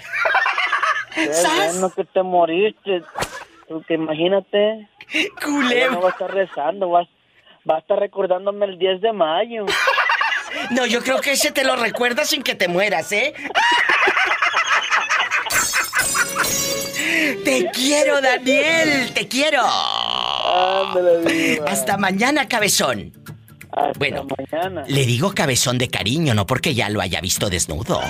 [1.14, 3.02] qué bueno que te moriste.
[3.66, 4.88] Porque imagínate.
[5.42, 5.92] Culero.
[5.92, 7.08] No va a estar rezando, va,
[7.68, 9.64] va a estar recordándome el 10 de mayo.
[10.70, 13.34] No, yo creo que ese te lo recuerda sin que te mueras, ¿eh?
[17.44, 19.62] Te quiero, Daniel, te quiero.
[21.66, 23.12] Hasta mañana, cabezón.
[23.98, 24.26] bueno,
[24.86, 28.00] le digo cabezón de cariño, no porque ya lo haya visto desnudo.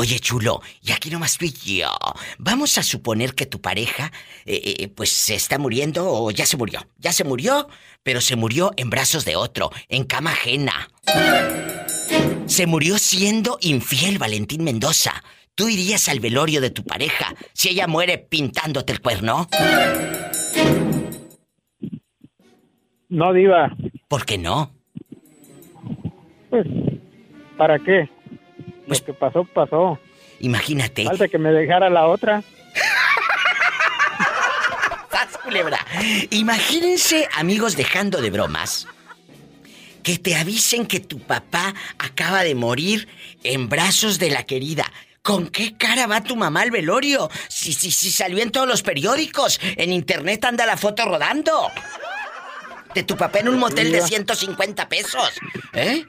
[0.00, 1.90] Oye, chulo, y aquí nomás tú y yo.
[2.38, 4.10] Vamos a suponer que tu pareja,
[4.46, 6.80] eh, eh, pues se está muriendo o ya se murió.
[6.96, 7.68] Ya se murió,
[8.02, 10.88] pero se murió en brazos de otro, en cama ajena.
[12.46, 15.22] Se murió siendo infiel Valentín Mendoza.
[15.54, 19.48] ¿Tú irías al velorio de tu pareja si ella muere pintándote el cuerno?
[23.10, 23.76] No, diva.
[24.08, 24.72] ¿Por qué no?
[26.48, 26.66] Pues,
[27.58, 28.08] ¿para qué?
[28.90, 30.00] Pues, Lo que pasó, pasó.
[30.40, 31.04] Imagínate.
[31.04, 32.42] Falta que me dejara la otra.
[35.44, 35.78] culebra!
[36.30, 38.88] Imagínense, amigos, dejando de bromas,
[40.02, 43.06] que te avisen que tu papá acaba de morir
[43.44, 44.90] en brazos de la querida.
[45.22, 47.30] ¿Con qué cara va tu mamá al velorio?
[47.48, 51.70] Si, si, si salió en todos los periódicos, en internet anda la foto rodando.
[52.92, 55.30] De tu papá en un motel de 150 pesos.
[55.74, 56.04] ¿Eh?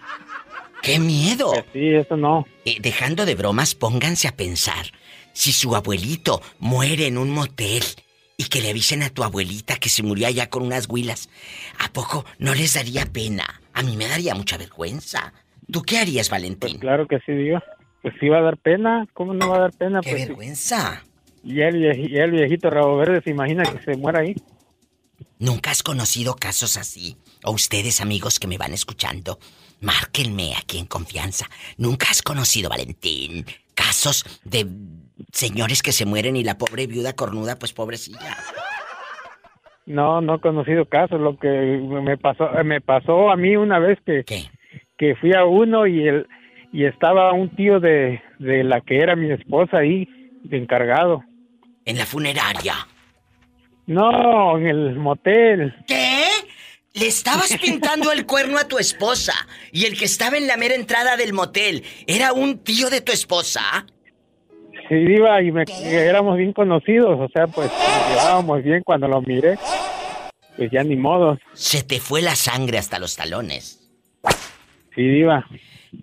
[0.82, 1.54] ¡Qué miedo!
[1.74, 2.46] Sí, eso no.
[2.66, 4.88] Eh, dejando de bromas, pónganse a pensar.
[5.34, 7.84] Si su abuelito muere en un motel
[8.38, 11.30] y que le avisen a tu abuelita que se murió allá con unas huilas,
[11.80, 13.62] ¿a poco no les daría pena?
[13.74, 15.34] A mí me daría mucha vergüenza.
[15.72, 16.72] ¿Tú qué harías, Valentín?
[16.72, 17.60] Pues claro que sí, digo.
[18.02, 19.08] Pues sí va a dar pena.
[19.14, 20.02] ¿Cómo no va a dar pena?
[20.02, 21.04] ¡Qué pues vergüenza!
[21.44, 24.36] Y el, y el viejito rabo verde se imagina que se muera ahí.
[25.40, 27.18] ¿Nunca has conocido casos así?
[27.44, 29.40] O ustedes, amigos que me van escuchando,
[29.82, 31.48] Márquenme aquí en confianza.
[31.78, 34.66] ¿Nunca has conocido, Valentín, casos de
[35.32, 38.38] señores que se mueren y la pobre viuda cornuda, pues pobrecilla.
[39.86, 41.20] No, no he conocido casos.
[41.20, 44.24] Lo que me pasó, me pasó a mí una vez que,
[44.98, 46.28] que fui a uno y el
[46.74, 50.08] y estaba un tío de, de la que era mi esposa ahí,
[50.44, 51.22] de encargado.
[51.84, 52.76] ¿En la funeraria?
[53.88, 55.76] No, en el motel.
[55.86, 56.11] ¿Qué?
[56.94, 59.34] Le estabas pintando el cuerno a tu esposa
[59.72, 63.14] y el que estaba en la mera entrada del motel era un tío de tu
[63.14, 63.86] esposa.
[64.90, 69.22] Sí, iba y me, éramos bien conocidos, o sea, pues nos llevábamos bien cuando lo
[69.22, 69.58] miré.
[70.58, 71.40] Pues ya ni modo.
[71.54, 73.90] Se te fue la sangre hasta los talones.
[74.94, 75.48] Sí, Diva.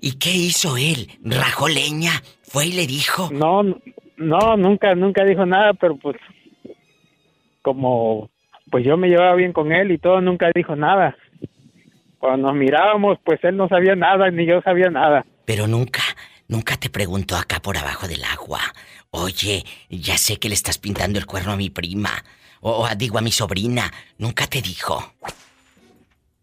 [0.00, 1.08] ¿Y qué hizo él?
[1.22, 2.12] ¿Rajó leña?
[2.42, 3.28] ¿Fue y le dijo?
[3.30, 3.62] No,
[4.16, 6.16] no, nunca, nunca dijo nada, pero pues
[7.60, 8.30] como
[8.70, 11.16] pues yo me llevaba bien con él y todo, nunca dijo nada.
[12.18, 15.24] Cuando nos mirábamos, pues él no sabía nada, ni yo sabía nada.
[15.44, 16.02] Pero nunca,
[16.48, 18.60] nunca te preguntó acá por abajo del agua.
[19.10, 22.10] Oye, ya sé que le estás pintando el cuerno a mi prima.
[22.60, 23.90] O, digo a mi sobrina.
[24.18, 25.12] Nunca te dijo.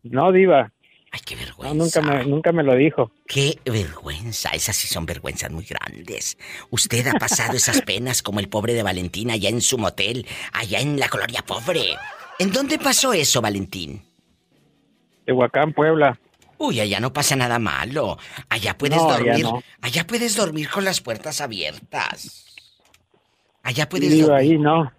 [0.04, 0.72] No, Diva.
[1.16, 2.02] Ay, qué vergüenza.
[2.02, 3.10] nunca, me, nunca me lo dijo.
[3.26, 4.50] Qué vergüenza.
[4.50, 6.38] Esas sí son vergüenzas muy grandes.
[6.72, 10.82] Usted ha pasado esas penas como el pobre de Valentín allá en su motel, allá
[10.82, 11.96] en la colonia pobre.
[12.38, 14.04] ¿En dónde pasó eso, Valentín?
[15.26, 16.20] Tehuacán, Puebla.
[16.58, 18.18] Uy, allá no pasa nada malo.
[18.50, 19.46] Allá puedes dormir.
[19.80, 22.46] Allá, puedes dormir con las puertas abiertas.
[23.64, 24.34] Allá puedes dormir.
[24.34, 24.92] ahí, no.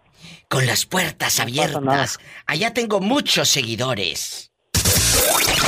[0.48, 2.18] Con las puertas abiertas.
[2.46, 4.45] Allá tengo muchos seguidores.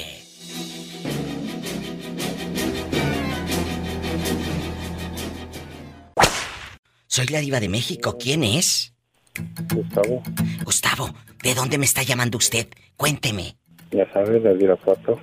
[7.07, 8.17] Soy la diva de México.
[8.19, 8.95] ¿Quién es?
[9.71, 10.23] Gustavo.
[10.65, 12.69] Gustavo, ¿de dónde me está llamando usted?
[12.97, 13.59] Cuénteme.
[13.93, 15.21] Ya sabes, desde Irapuato.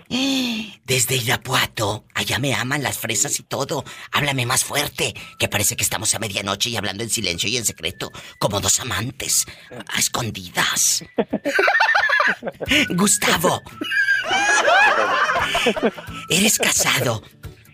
[0.85, 2.05] Desde Irapuato.
[2.13, 3.83] Allá me aman las fresas y todo.
[4.11, 7.65] Háblame más fuerte, que parece que estamos a medianoche y hablando en silencio y en
[7.65, 9.47] secreto, como dos amantes,
[9.87, 11.03] a escondidas.
[12.89, 13.61] Gustavo.
[16.29, 17.23] ¿Eres casado?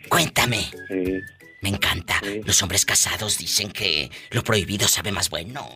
[0.08, 0.72] Cuéntame.
[0.88, 1.20] Sí.
[1.62, 2.22] Me encanta.
[2.46, 5.68] Los hombres casados dicen que lo prohibido sabe más bueno.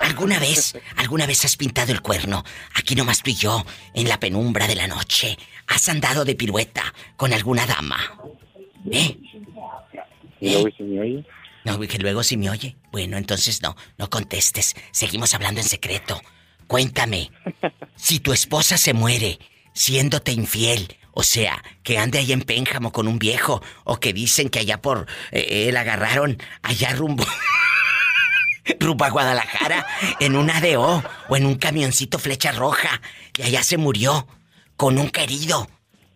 [0.00, 2.44] ¿Alguna vez, alguna vez has pintado el cuerno?
[2.74, 5.38] Aquí nomás tú y yo, en la penumbra de la noche.
[5.66, 6.82] ¿Has andado de pirueta
[7.16, 7.98] con alguna dama?
[8.90, 9.16] ¿Eh?
[10.40, 11.26] ¿Y luego si me oye?
[11.64, 12.76] No, que luego si me oye.
[12.90, 14.74] Bueno, entonces no, no contestes.
[14.90, 16.20] Seguimos hablando en secreto.
[16.66, 17.30] Cuéntame,
[17.96, 19.38] si tu esposa se muere
[19.74, 24.48] siéndote infiel, o sea, que ande ahí en Pénjamo con un viejo, o que dicen
[24.48, 27.24] que allá por eh, él agarraron allá rumbo.
[28.78, 29.86] Rumbo a Guadalajara
[30.20, 33.00] en un ADO o en un camioncito flecha roja
[33.36, 34.26] y allá se murió
[34.76, 35.68] con un querido.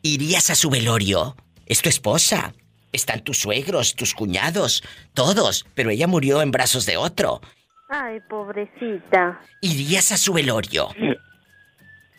[0.02, 1.36] ¿Irías a su velorio?
[1.66, 2.54] Es tu esposa.
[2.92, 4.82] Están tus suegros, tus cuñados,
[5.14, 7.40] todos, pero ella murió en brazos de otro.
[7.88, 9.40] Ay, pobrecita.
[9.60, 10.88] ¿Irías a su velorio?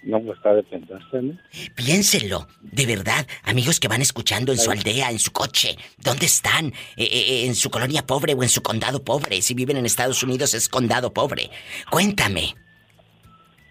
[0.06, 1.36] No, pues está de pensarse, ¿no?
[1.76, 6.68] Piénselo, de verdad, amigos que van escuchando en su aldea, en su coche, ¿dónde están?
[6.68, 9.42] Eh, eh, eh, ¿En su colonia pobre o en su condado pobre?
[9.42, 11.50] Si viven en Estados Unidos es condado pobre.
[11.90, 12.54] Cuéntame.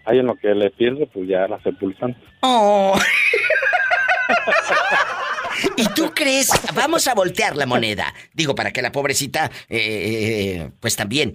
[0.03, 2.17] Hay en lo que le pienso, pues ya la sepultan.
[2.41, 2.99] Oh.
[5.77, 6.49] ¿Y tú crees?
[6.75, 8.13] Vamos a voltear la moneda.
[8.33, 11.33] Digo, para que la pobrecita, eh, pues también.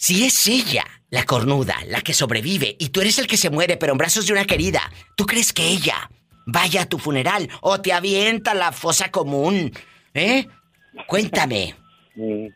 [0.00, 3.76] Si es ella, la cornuda, la que sobrevive, y tú eres el que se muere,
[3.76, 4.80] pero en brazos de una querida,
[5.16, 6.08] ¿tú crees que ella
[6.46, 9.72] vaya a tu funeral o te avienta a la fosa común?
[10.14, 10.46] ¿Eh?
[11.06, 11.74] Cuéntame.
[12.20, 12.48] Mm,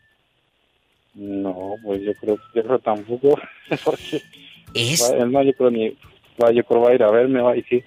[1.13, 3.39] no, pues yo creo, yo creo tampoco,
[3.85, 4.21] porque...
[4.73, 5.09] Es...
[5.25, 5.97] No, yo creo ni...
[6.53, 7.85] Yo creo va a ir a verme, va a decir...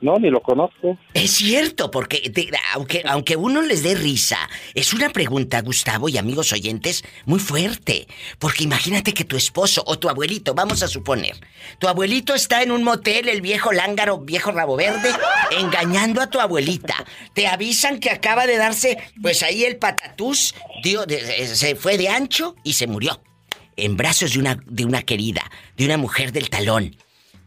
[0.00, 0.96] No, ni lo conozco.
[1.12, 2.32] Es cierto, porque
[2.72, 4.38] aunque, aunque uno les dé risa,
[4.74, 8.06] es una pregunta, Gustavo y amigos oyentes, muy fuerte.
[8.38, 11.36] Porque imagínate que tu esposo o tu abuelito, vamos a suponer,
[11.80, 15.10] tu abuelito está en un motel, el viejo lángaro, viejo rabo verde,
[15.58, 16.94] engañando a tu abuelita.
[17.34, 22.54] Te avisan que acaba de darse, pues ahí el patatús dio, se fue de ancho
[22.62, 23.20] y se murió.
[23.76, 25.42] En brazos de una, de una querida,
[25.76, 26.96] de una mujer del talón.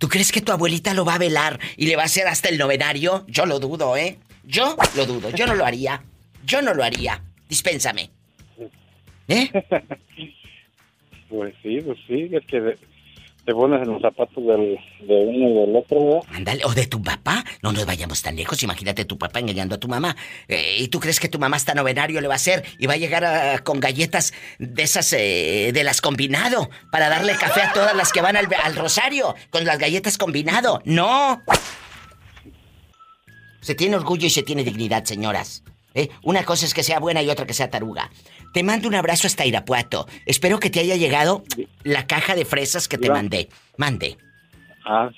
[0.02, 2.50] ¿Tú crees que tu abuelita lo va a velar y le va a hacer hasta
[2.50, 3.24] el novenario?
[3.28, 4.18] Yo lo dudo, ¿eh?
[4.44, 5.30] Yo lo dudo.
[5.30, 6.02] Yo no lo haría.
[6.44, 7.22] Yo no lo haría.
[7.48, 8.10] Dispénsame.
[9.28, 9.52] ¿Eh?
[11.30, 12.32] Pues sí, pues sí.
[12.32, 12.80] Es que
[13.46, 17.02] te pones en los zapatos del, de uno y del otro, Ándale, o de tu
[17.02, 17.44] papá.
[17.64, 18.62] No nos vayamos tan lejos.
[18.64, 20.16] Imagínate tu papá engañando a tu mamá.
[20.48, 22.94] Eh, ¿Y tú crees que tu mamá hasta novenario le va a hacer y va
[22.94, 27.96] a llegar con galletas de esas, eh, de las combinado, para darle café a todas
[27.96, 30.82] las que van al, al rosario, con las galletas combinado?
[30.86, 31.42] ¡No!
[33.62, 35.64] Se tiene orgullo y se tiene dignidad, señoras.
[35.94, 36.10] ¿Eh?
[36.24, 38.10] Una cosa es que sea buena y otra que sea taruga.
[38.52, 40.08] Te mando un abrazo hasta Irapuato.
[40.26, 41.44] Espero que te haya llegado
[41.84, 43.50] la caja de fresas que te mandé.
[43.78, 44.18] Mande.
[44.86, 45.10] Ah,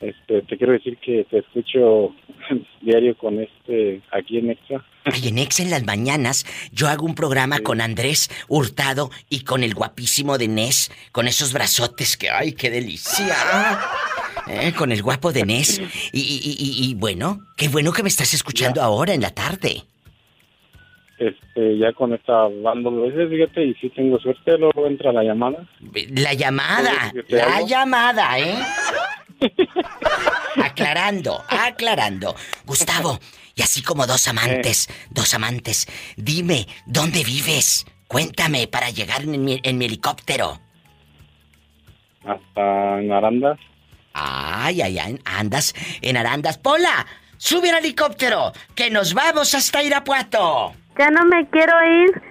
[0.00, 2.14] este, te quiero decir que te escucho
[2.80, 4.84] diario con este aquí en Exa.
[5.22, 9.62] Y en Exa en las mañanas yo hago un programa con Andrés Hurtado y con
[9.62, 13.36] el guapísimo de Nes, con esos brazotes que ¡ay, qué delicia!
[14.48, 14.72] ¿Eh?
[14.76, 15.80] Con el guapo de Nes.
[16.12, 19.84] Y, y, y, bueno, qué bueno que me estás escuchando ahora en la tarde
[21.22, 25.68] este, ya con esta banda veces, fíjate, y si tengo suerte, luego entra la llamada.
[26.10, 28.56] La llamada, la llamada, ¿eh?
[30.64, 32.34] aclarando, aclarando.
[32.66, 33.18] Gustavo,
[33.54, 37.86] y así como dos amantes, dos amantes, dime, ¿dónde vives?
[38.08, 40.60] Cuéntame para llegar en mi, en mi helicóptero.
[42.24, 43.58] Hasta en Arandas.
[44.12, 46.58] Ay, ay, ay, andas en Arandas.
[46.58, 47.06] Pola,
[47.36, 50.74] sube al helicóptero, que nos vamos hasta Irapuato.
[50.98, 52.22] Ya no me quiero ir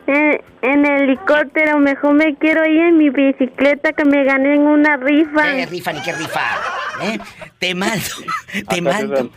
[0.62, 4.98] en, el helicóptero, mejor me quiero ir en mi bicicleta que me gané en una
[4.98, 5.52] rifa.
[5.52, 6.58] ¿Qué rifa ni qué rifa?
[7.02, 7.20] ¿Eh?
[7.58, 8.06] Te mando,
[8.70, 9.32] te mando.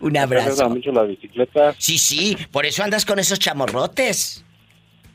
[0.00, 0.64] un abrazo.
[0.64, 1.74] Acá mucho la bicicleta.
[1.78, 4.44] Sí, sí, por eso andas con esos chamorrotes.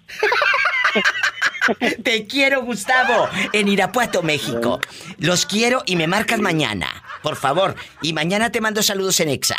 [2.03, 4.81] Te quiero, Gustavo, en Irapuato, México.
[5.17, 7.75] Los quiero y me marcas mañana, por favor.
[8.01, 9.55] Y mañana te mando saludos en Exa.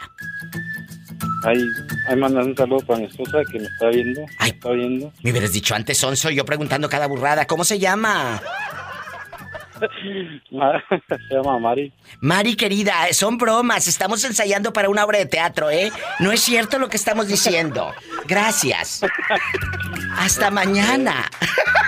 [1.44, 1.60] Ahí,
[2.08, 4.24] ahí mandan un saludo para mi esposa que me está viendo.
[4.38, 5.12] Ay, está viendo.
[5.22, 7.46] Me hubieras dicho antes, Sonso, yo preguntando cada burrada.
[7.46, 8.40] ¿Cómo se llama?
[11.08, 11.92] se llama Mari.
[12.20, 13.86] Mari, querida, son bromas.
[13.88, 15.92] Estamos ensayando para una obra de teatro, ¿eh?
[16.20, 17.92] No es cierto lo que estamos diciendo.
[18.26, 19.02] Gracias.
[20.16, 21.28] Hasta mañana.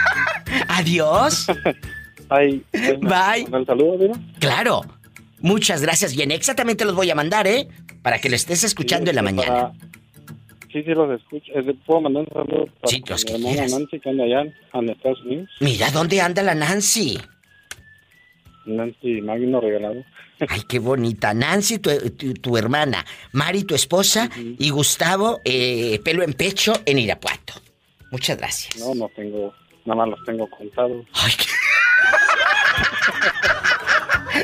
[0.69, 1.47] Adiós.
[2.29, 3.47] Ay, Bye.
[3.51, 4.83] ¿Un saludo, Claro.
[5.41, 6.15] Muchas gracias.
[6.15, 7.69] Y en exactamente los voy a mandar, ¿eh?
[8.07, 9.73] Para que lo estés escuchando en la mañana.
[10.73, 11.53] Sí, sí, los escucho.
[11.85, 14.43] ¿Puedo mandar un saludo para sí, los que Nancy que anda allá
[14.75, 15.51] en Estados Unidos?
[15.59, 17.19] Mira, ¿dónde anda la Nancy?
[18.65, 20.05] Nancy Magno regalado.
[20.49, 21.35] Ay, qué bonita.
[21.35, 23.05] Nancy, tu, hermana.
[23.33, 24.31] Mari, tu esposa.
[24.37, 27.55] Y Gustavo, eh, pelo en pecho, en Irapuato.
[28.13, 28.79] Muchas gracias.
[28.79, 29.53] No, no tengo...
[29.85, 31.05] Nada más los tengo contados.
[31.13, 31.47] Ay, qué...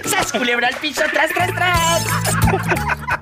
[0.08, 1.02] ¡Sas culebra al piso!
[1.12, 3.21] ¡Tras, tras, tras!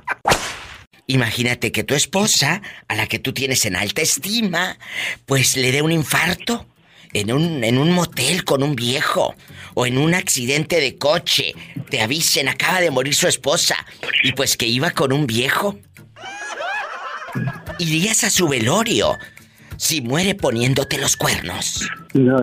[1.11, 4.78] Imagínate que tu esposa, a la que tú tienes en alta estima,
[5.26, 6.66] pues le dé un infarto
[7.12, 9.34] en un, en un motel con un viejo
[9.74, 11.52] o en un accidente de coche.
[11.90, 13.74] Te avisen, acaba de morir su esposa
[14.22, 15.80] y pues que iba con un viejo.
[17.80, 19.18] Irías a su velorio
[19.78, 21.90] si muere poniéndote los cuernos.
[22.14, 22.40] No.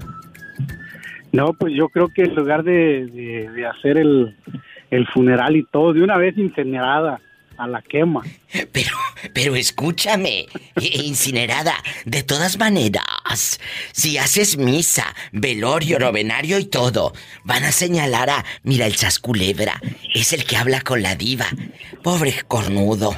[1.32, 4.36] No, pues yo creo que en lugar de, hacer el,
[5.14, 7.22] funeral y todo, de una vez incinerada
[7.58, 8.24] a la quema.
[8.72, 8.96] Pero,
[9.34, 10.48] pero escúchame,
[10.80, 11.74] incinerada,
[12.06, 13.60] de todas maneras,
[13.92, 19.82] si haces misa, velorio, novenario y todo, van a señalar a, mira, el chasculebra,
[20.14, 21.48] es el que habla con la diva.
[22.04, 23.16] Pobre cornudo,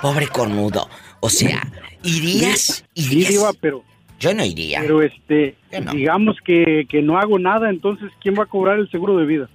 [0.00, 0.88] pobre cornudo.
[1.20, 1.66] O sea,
[2.02, 3.30] irías, irías.
[3.30, 3.82] diva, pero
[4.18, 4.80] yo no iría.
[4.80, 5.56] Pero este,
[5.92, 9.48] digamos que, que, no hago nada, entonces ¿quién va a cobrar el seguro de vida?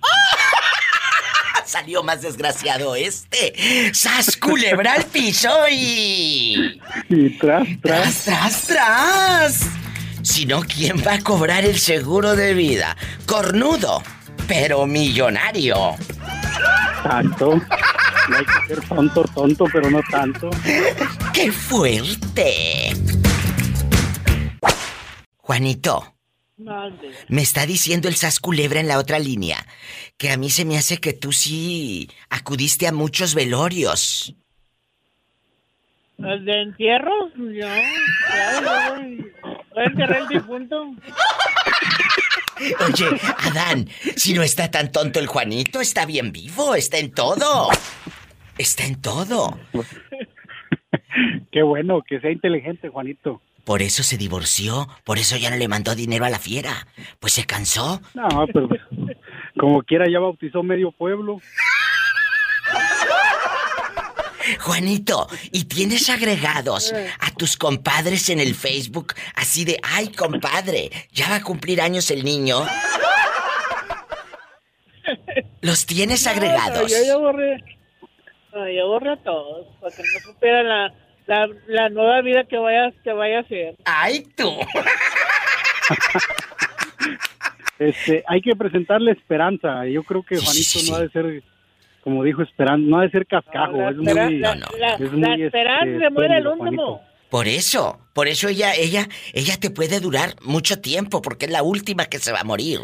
[1.71, 3.93] Salió más desgraciado este.
[3.93, 6.81] ¡Sas culebra al piso y.
[7.07, 8.23] Y tras, tras.
[8.25, 9.69] Tras, tras, tras.
[10.21, 12.97] Si no, ¿quién va a cobrar el seguro de vida?
[13.25, 14.03] Cornudo,
[14.49, 15.95] pero millonario.
[17.03, 17.55] Tanto.
[17.55, 20.49] No hay que ser tonto, tonto, pero no tanto.
[21.33, 22.93] ¡Qué fuerte!
[25.37, 26.15] Juanito.
[27.29, 29.65] Me está diciendo el Sas Culebra en la otra línea
[30.21, 34.35] que a mí se me hace que tú sí acudiste a muchos velorios.
[36.15, 37.11] ¿De entierro?
[37.35, 37.67] Yo.
[39.73, 40.93] Voy a enterrar el difunto.
[42.87, 47.69] Oye, Adán, si no está tan tonto el Juanito, está bien vivo, está en todo.
[48.59, 49.57] Está en todo.
[51.51, 53.41] Qué bueno, que sea inteligente, Juanito.
[53.71, 56.85] Por eso se divorció, por eso ya no le mandó dinero a la fiera.
[57.21, 58.01] Pues se cansó.
[58.13, 58.67] No, pero
[59.57, 61.39] como quiera ya bautizó medio pueblo.
[64.59, 71.29] Juanito, ¿y tienes agregados a tus compadres en el Facebook así de, ay, compadre, ya
[71.29, 72.65] va a cumplir años el niño?
[75.61, 76.91] ¿Los tienes agregados?
[77.07, 77.63] yo, borré,
[78.75, 80.93] yo borré a todos, para que no supieran la,
[81.67, 83.75] la, nueva vida que vaya, que vaya a hacer.
[83.85, 84.51] ¡Ay, tú!
[87.79, 89.85] este, hay que presentarle esperanza.
[89.87, 91.43] Yo creo que Juanito no ha de ser,
[92.03, 93.89] como dijo Esperanza, no ha de ser cascajo.
[93.89, 94.93] es muy, la, la
[95.35, 97.01] esperanza este, se muere el último.
[97.29, 101.63] Por eso, por eso ella, ella, ella te puede durar mucho tiempo, porque es la
[101.63, 102.81] última que se va a morir.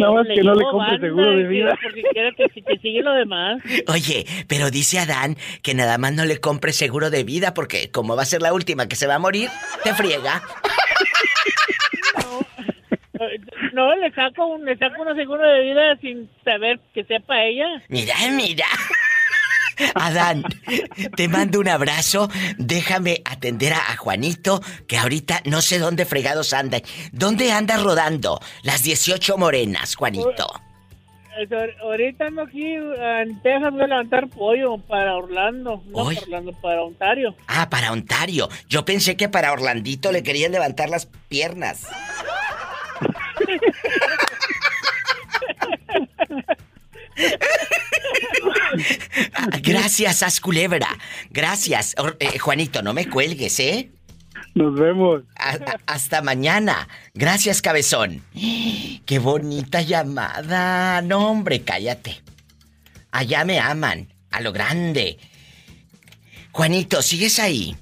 [0.00, 1.78] No, es que no le compre seguro de vida.
[1.82, 3.62] Porque quiere que, que sigue lo demás.
[3.88, 8.16] Oye, pero dice Adán que nada más no le compre seguro de vida porque como
[8.16, 9.48] va a ser la última que se va a morir,
[9.82, 10.42] te friega.
[13.72, 17.82] No, le saco un, le saco un seguro de vida sin saber que sepa ella.
[17.88, 18.66] Mira, mira.
[19.94, 20.42] Adán,
[21.16, 22.28] te mando un abrazo.
[22.58, 26.80] Déjame atender a, Juanito, que ahorita no sé dónde fregados anda.
[27.12, 30.46] ¿Dónde anda rodando las 18 morenas, Juanito?
[31.82, 35.82] Ahorita ando aquí en Texas, voy a levantar pollo para Orlando.
[35.88, 37.36] No para Orlando, para Ontario.
[37.46, 38.48] Ah, para Ontario.
[38.68, 41.86] Yo pensé que para Orlandito le querían levantar las piernas.
[49.62, 50.88] Gracias, Asculebra.
[51.30, 51.94] Gracias.
[52.18, 53.90] Eh, Juanito, no me cuelgues, ¿eh?
[54.54, 55.22] Nos vemos.
[55.86, 56.88] hasta mañana.
[57.14, 58.22] Gracias, cabezón.
[59.06, 61.02] Qué bonita llamada.
[61.02, 62.22] No, hombre, cállate.
[63.10, 64.12] Allá me aman.
[64.30, 65.18] A lo grande.
[66.52, 67.76] Juanito, ¿sigues ahí?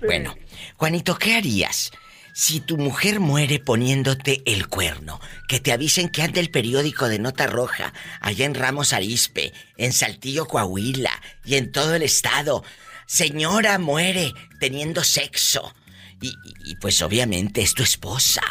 [0.00, 0.34] Bueno,
[0.76, 1.92] Juanito, ¿qué harías
[2.32, 7.18] si tu mujer muere poniéndote el cuerno, que te avisen que anda el periódico de
[7.18, 11.12] Nota Roja, allá en Ramos Arispe, en Saltillo, Coahuila
[11.44, 12.64] y en todo el estado,
[13.06, 15.74] señora muere teniendo sexo.
[16.20, 18.42] Y, pues obviamente es tu esposa.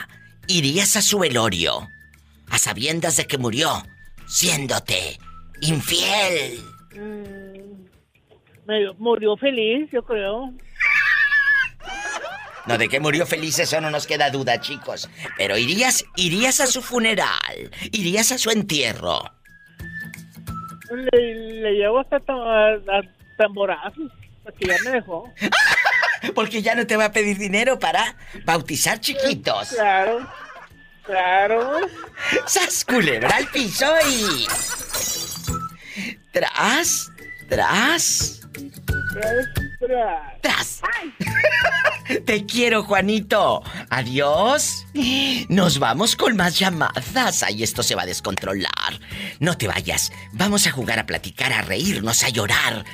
[0.48, 1.88] ¿Irías a su velorio?
[2.50, 3.84] A sabiendas de que murió,
[4.28, 5.18] siéndote
[5.62, 6.60] infiel.
[6.94, 7.88] Mm,
[8.98, 10.54] murió feliz, yo creo.
[12.66, 15.10] No, de que murió feliz eso no nos queda duda, chicos.
[15.38, 19.24] Pero irías, irías a su funeral, irías a su entierro.
[21.14, 22.20] Le, llevo hasta
[23.38, 24.12] tamborazos,
[24.44, 25.32] porque ya me dejó.
[26.36, 29.70] porque ya no te va a pedir dinero para bautizar chiquitos.
[29.70, 30.28] Claro,
[31.04, 31.78] claro.
[32.46, 34.46] ¡Sas culebra al piso y...
[36.32, 37.12] Tras,
[37.50, 38.42] tras...
[40.42, 40.82] Tras.
[42.26, 43.64] Te quiero, Juanito.
[43.90, 44.86] Adiós.
[45.50, 47.44] Nos vamos con más llamadas.
[47.44, 49.00] Ay, esto se va a descontrolar.
[49.40, 50.12] No te vayas.
[50.34, 52.86] Vamos a jugar a platicar, a reírnos, a llorar.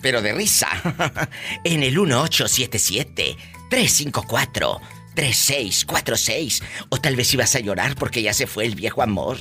[0.00, 0.68] Pero de risa.
[1.64, 3.36] en el 1877
[3.68, 4.80] 354
[5.14, 6.62] 3646.
[6.88, 9.38] O tal vez ibas a llorar porque ya se fue el viejo amor.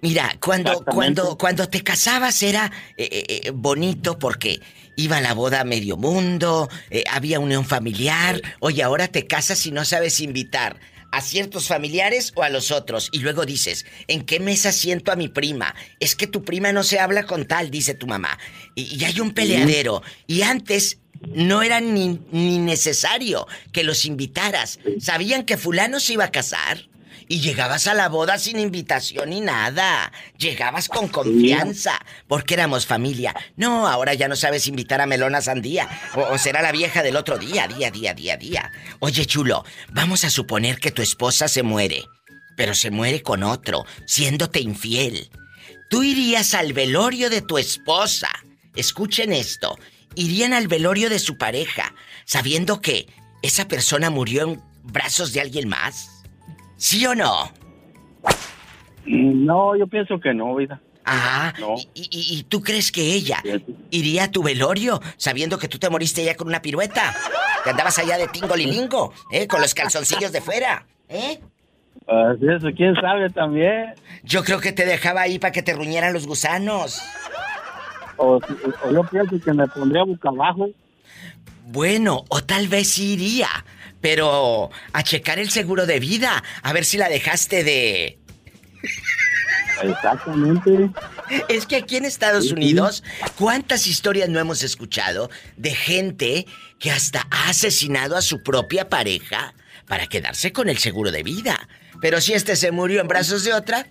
[0.01, 4.61] Mira, cuando, cuando, cuando te casabas era eh, eh, eh, bonito porque
[4.95, 6.69] iba a la boda a medio mundo,
[7.11, 8.41] había unión familiar.
[8.61, 10.79] Oye, ahora te casas y no sabes invitar
[11.11, 13.09] a ciertos familiares o a los otros.
[13.11, 15.75] Y luego dices, ¿en qué mesa siento a mi prima?
[15.99, 18.39] Es que tu prima no se habla con tal, dice tu mamá.
[18.75, 20.03] Y, y hay un peleadero.
[20.25, 24.79] Y antes no era ni, ni, necesario que los invitaras.
[24.99, 26.89] Sabían que fulano se iba a casar
[27.29, 30.11] Y llegabas a la boda sin invitación ni nada.
[30.37, 33.35] Llegabas con confianza, porque éramos familia.
[33.57, 35.89] No, ahora ya no sabes invitar a Melona Sandía.
[36.15, 38.71] O, o será la vieja del otro día, día, día, día, día.
[38.99, 42.05] Oye, chulo, vamos a suponer que tu esposa se muere.
[42.55, 45.29] Pero se muere con otro, siéndote infiel.
[45.89, 48.29] Tú irías al velorio de tu esposa.
[48.75, 49.77] Escuchen esto.
[50.17, 51.93] Irían al velorio de su pareja,
[52.25, 53.07] sabiendo que
[53.43, 56.23] esa persona murió en brazos de alguien más.
[56.75, 57.51] ¿Sí o no?
[59.05, 60.81] No, yo pienso que no, vida.
[61.05, 61.53] Ah,
[61.93, 63.41] ¿Y, tú crees que ella
[63.91, 67.15] iría a tu velorio sabiendo que tú te moriste ya con una pirueta?
[67.63, 69.47] Que andabas allá de tingolilingo, ¿eh?
[69.47, 71.39] Con los calzoncillos de fuera, ¿eh?
[72.07, 73.93] Así eso, quién sabe también.
[74.23, 77.01] Yo creo que te dejaba ahí para que te ruñeran los gusanos.
[78.17, 78.39] O,
[78.91, 80.69] yo pienso que me pondría boca abajo.
[81.67, 83.49] Bueno, o tal vez iría,
[84.01, 88.19] pero a checar el seguro de vida, a ver si la dejaste de...
[89.83, 90.89] Exactamente.
[91.49, 93.03] Es que aquí en Estados Unidos,
[93.37, 96.47] ¿cuántas historias no hemos escuchado de gente
[96.79, 99.53] que hasta ha asesinado a su propia pareja
[99.87, 101.67] para quedarse con el seguro de vida?
[102.01, 103.87] Pero si este se murió en brazos de otra,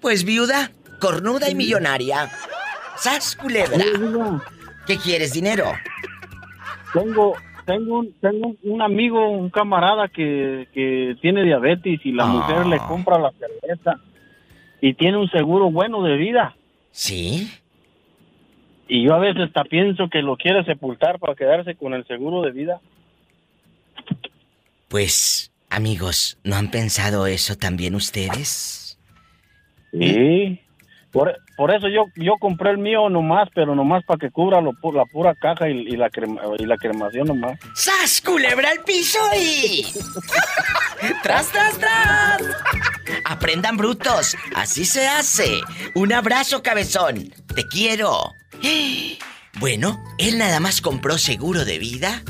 [0.00, 2.30] pues viuda, cornuda y millonaria.
[3.00, 3.78] ¡Sas, culebra!
[4.86, 5.64] ¿Qué quieres, dinero?
[6.92, 7.34] Tengo,
[7.66, 12.76] tengo, un, tengo un amigo, un camarada que, que tiene diabetes y la mujer le
[12.76, 12.86] ah.
[12.86, 14.00] compra la cerveza
[14.80, 16.56] y tiene un seguro bueno de vida.
[16.90, 17.50] ¿Sí?
[18.88, 22.42] Y yo a veces hasta pienso que lo quiere sepultar para quedarse con el seguro
[22.42, 22.80] de vida.
[24.88, 28.98] Pues Amigos, ¿no han pensado eso también ustedes?
[29.92, 30.60] Sí.
[31.12, 35.04] Por, por eso yo, yo compré el mío nomás, pero nomás para que cubra la
[35.06, 36.08] pura caja y, la
[36.58, 37.58] y la cremación nomás.
[37.74, 39.84] ¡Sas, culebra al piso y...
[41.22, 42.42] ¡Tras, tras, tras!
[43.24, 45.60] Aprendan brutos, así se hace.
[45.94, 47.32] Un abrazo, cabezón.
[47.54, 48.32] Te quiero.
[49.58, 52.22] Bueno, él nada más compró seguro de vida.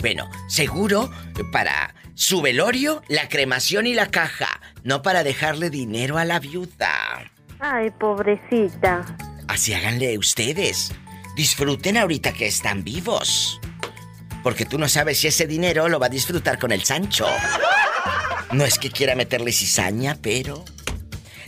[0.00, 1.10] Bueno, seguro
[1.50, 7.33] para su velorio, la cremación y la caja, no para dejarle dinero a la viuda.
[7.66, 9.16] Ay, pobrecita.
[9.48, 10.92] Así háganle ustedes.
[11.34, 13.58] Disfruten ahorita que están vivos.
[14.42, 17.26] Porque tú no sabes si ese dinero lo va a disfrutar con el Sancho.
[18.52, 20.62] No es que quiera meterle cizaña, pero...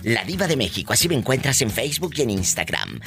[0.04, 2.98] La Diva de México, así me encuentras en Facebook y en Instagram.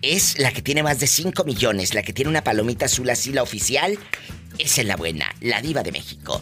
[0.00, 3.32] Es la que tiene más de 5 millones, la que tiene una palomita azul así,
[3.32, 3.98] la oficial.
[4.58, 6.40] Esa es la buena, la Diva de México.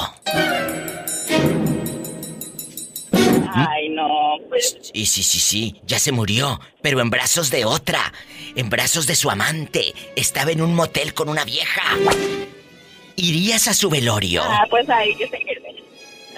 [3.53, 4.77] Ay, no, pues.
[4.93, 8.13] Sí, sí, sí, sí, ya se murió, pero en brazos de otra,
[8.55, 9.93] en brazos de su amante.
[10.15, 11.83] Estaba en un motel con una vieja.
[13.15, 14.41] ¿Irías a su velorio?
[14.43, 15.39] Ah, pues ahí que se.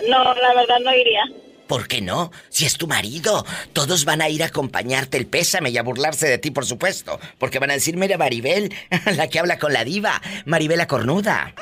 [0.10, 1.24] No, la verdad no iría.
[1.68, 2.32] ¿Por qué no?
[2.50, 6.28] Si es tu marido, todos van a ir a acompañarte el pésame y a burlarse
[6.28, 7.20] de ti, por supuesto.
[7.38, 8.74] Porque van a decir, mira, Maribel,
[9.16, 11.54] la que habla con la diva, Maribel la cornuda.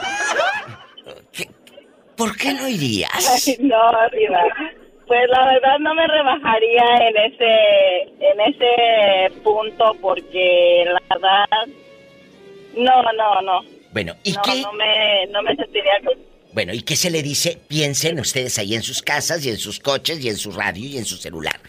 [2.18, 3.48] ¿Por qué no irías?
[3.48, 4.44] Ay, no, arriba.
[5.08, 11.68] Pues la verdad no me rebajaría en ese en ese punto porque la verdad
[12.78, 13.81] no, no, no.
[13.92, 14.62] Bueno, ¿y no, qué?
[14.62, 15.94] No me, no me sentiría...
[16.54, 17.60] Bueno, ¿y qué se le dice?
[17.68, 20.98] Piensen ustedes ahí en sus casas y en sus coches y en su radio y
[20.98, 21.60] en su celular.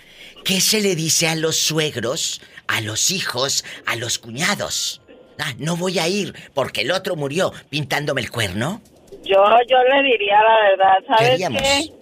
[0.45, 5.01] ¿Qué se le dice a los suegros, a los hijos, a los cuñados?
[5.39, 8.83] Ah, no voy a ir porque el otro murió pintándome el cuerno.
[9.25, 11.93] Yo, yo le diría la verdad, ¿sabes qué?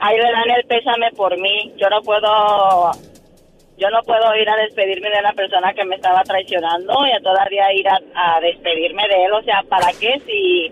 [0.00, 1.72] ahí le dan el pésame por mí.
[1.76, 2.92] Yo no puedo,
[3.80, 7.20] yo no puedo ir a despedirme de la persona que me estaba traicionando y a
[7.20, 9.32] todavía ir a, despedirme de él.
[9.32, 10.66] O sea, ¿para qué si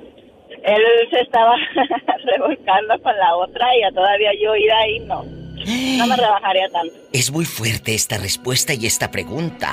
[0.62, 1.56] él se estaba
[2.24, 5.00] revolcando con la otra y a todavía yo ir ahí?
[5.00, 6.94] No, no me rebajaría tanto.
[7.12, 9.70] Es muy fuerte esta respuesta y esta pregunta.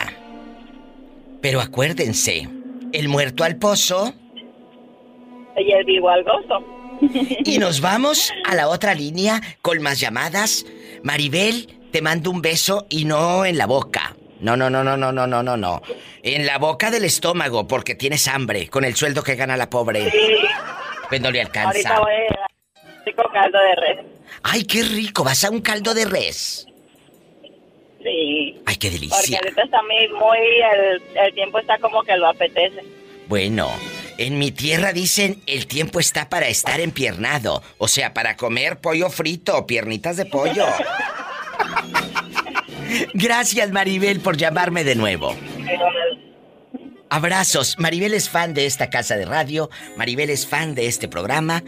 [1.41, 2.47] Pero acuérdense,
[2.93, 4.13] el muerto al pozo
[5.57, 6.63] y el vivo al gozo.
[7.43, 10.65] Y nos vamos a la otra línea con más llamadas.
[11.03, 14.17] Maribel, te mando un beso y no en la boca.
[14.41, 15.81] No, no, no, no, no, no, no, no, no.
[16.23, 20.11] En la boca del estómago, porque tienes hambre, con el sueldo que gana la pobre.
[21.07, 21.69] Pues no le alcanza.
[21.69, 24.05] Ahorita voy a rico caldo de res.
[24.43, 25.23] Ay, qué rico.
[25.23, 26.67] ¿Vas a un caldo de res?
[28.03, 28.61] Sí.
[28.65, 29.37] Ay, qué delicia.
[29.37, 30.37] Porque ahorita está muy, muy
[30.73, 32.83] el, el tiempo está como que lo apetece.
[33.29, 33.71] Bueno,
[34.17, 39.09] en mi tierra dicen el tiempo está para estar empiernado, o sea, para comer pollo
[39.09, 40.65] frito piernitas de pollo.
[43.13, 45.35] Gracias Maribel por llamarme de nuevo.
[47.09, 47.77] Abrazos.
[47.79, 51.63] Maribel es fan de esta casa de radio, Maribel es fan de este programa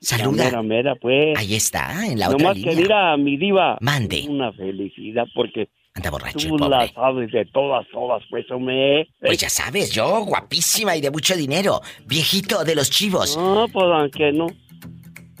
[0.00, 0.44] Saluda.
[0.44, 1.38] Mera, mera, pues.
[1.38, 3.76] Ahí está, en la Nomás otra que mira, mi diva.
[3.80, 4.24] Mande.
[4.28, 5.68] Una felicidad porque.
[5.94, 6.68] Anda borracho, Tú el pobre.
[6.68, 9.08] la sabes de todas, todas, pues, hombre.
[9.20, 11.80] Pues ya sabes, yo, guapísima y de mucho dinero.
[12.06, 13.36] Viejito de los chivos.
[13.36, 14.46] No, pues aunque no.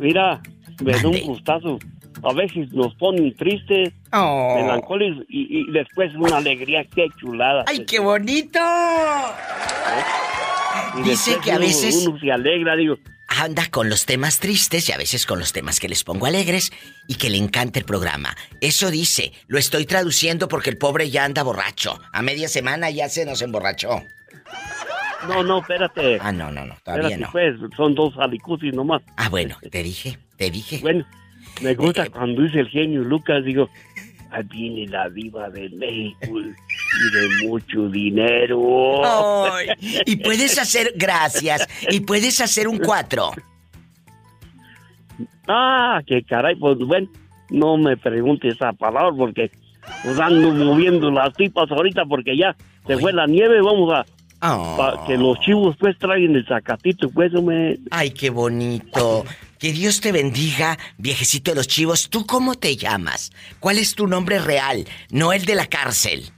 [0.00, 0.40] Mira,
[0.82, 1.78] me da un gustazo.
[2.24, 4.56] A veces nos ponen tristes, Oh.
[4.56, 7.64] melancólicos y, y después una alegría, qué chulada.
[7.68, 8.58] ¡Ay, qué bonito!
[10.98, 12.96] Y Dice que a uno- veces- Uno se alegra, digo.
[13.32, 16.72] Anda con los temas tristes y a veces con los temas que les pongo alegres
[17.06, 18.36] y que le encanta el programa.
[18.60, 22.00] Eso dice, lo estoy traduciendo porque el pobre ya anda borracho.
[22.12, 24.02] A media semana ya se nos emborrachó.
[25.28, 26.18] No, no, espérate.
[26.20, 27.30] Ah, no, no, no, todavía Espérate, no.
[27.32, 29.02] pues, son dos alicusis nomás.
[29.16, 30.78] Ah, bueno, te dije, te dije.
[30.80, 31.06] Bueno,
[31.60, 33.70] me gusta Eh, cuando dice el genio Lucas, digo,
[34.32, 36.36] ahí viene la diva de México
[36.98, 38.58] y de mucho dinero.
[40.06, 43.30] Y puedes hacer, gracias, y puedes hacer un cuatro.
[45.48, 47.08] Ah, qué caray, pues bueno,
[47.50, 49.50] no me pregunte esa palabra porque
[50.04, 52.54] pues ando moviendo las tipas ahorita porque ya
[52.86, 54.04] se fue la nieve, vamos a...
[54.76, 57.78] pa- que los chivos pues traigan el sacatito, pues, me...
[57.90, 59.24] Ay, qué bonito.
[59.58, 62.08] Que Dios te bendiga, viejecito de los chivos.
[62.08, 63.30] ¿Tú cómo te llamas?
[63.58, 64.86] ¿Cuál es tu nombre real?
[65.10, 66.30] No el de la cárcel.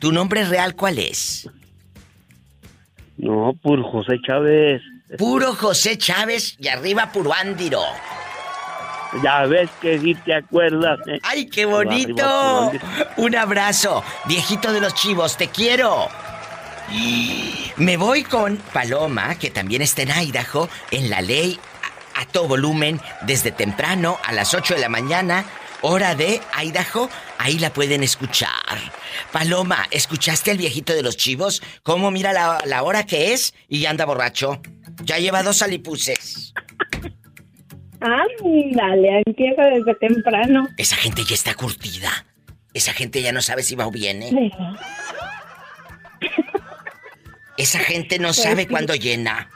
[0.00, 1.48] ¿Tu nombre real cuál es?
[3.18, 4.80] No, por José Chávez.
[5.18, 7.82] Puro José Chávez y arriba puro Ándiro.
[9.22, 10.98] Ya ves que sí te acuerdas.
[11.06, 11.18] ¿eh?
[11.22, 12.72] ¡Ay, qué bonito!
[13.18, 16.08] Un abrazo, viejito de los chivos, te quiero.
[17.76, 21.58] Me voy con Paloma, que también está en Idaho, en la ley
[22.16, 25.44] a, a todo volumen, desde temprano a las 8 de la mañana,
[25.82, 27.08] hora de Idaho,
[27.38, 28.78] ahí la pueden escuchar.
[29.32, 31.62] Paloma, ¿escuchaste al viejito de los chivos?
[31.82, 34.60] ¿Cómo mira la, la hora que es y anda borracho?
[35.04, 36.52] Ya lleva dos alipuses.
[38.00, 40.68] Ándale, empieza desde temprano.
[40.76, 42.24] Esa gente ya está curtida.
[42.72, 44.50] Esa gente ya no sabe si va o viene.
[47.56, 49.50] Esa gente no Pues sabe cuándo llena.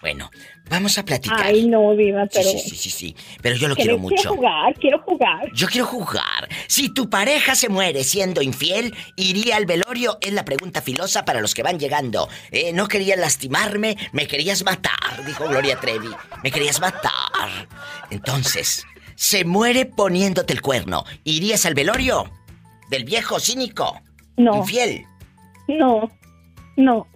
[0.00, 0.30] Bueno,
[0.70, 1.40] vamos a platicar.
[1.42, 2.48] Ay, no, Diva, pero...
[2.48, 3.16] Sí, sí, sí, sí.
[3.42, 4.34] Pero yo lo Quiero- quiero Quiero mucho.
[4.36, 5.52] jugar, quiero jugar.
[5.54, 6.48] Yo quiero jugar.
[6.66, 10.18] Si tu pareja se muere siendo infiel, ¿iría al velorio?
[10.20, 12.28] Es la pregunta filosa para los que van llegando.
[12.50, 16.08] Eh, no querías lastimarme, me querías matar, dijo Gloria Trevi.
[16.42, 17.68] Me querías matar.
[18.10, 18.84] Entonces,
[19.14, 21.04] se muere poniéndote el cuerno.
[21.24, 22.30] ¿Irías al velorio?
[22.90, 24.00] Del viejo cínico.
[24.36, 24.56] No.
[24.56, 25.04] Infiel.
[25.68, 26.10] No,
[26.76, 27.06] no.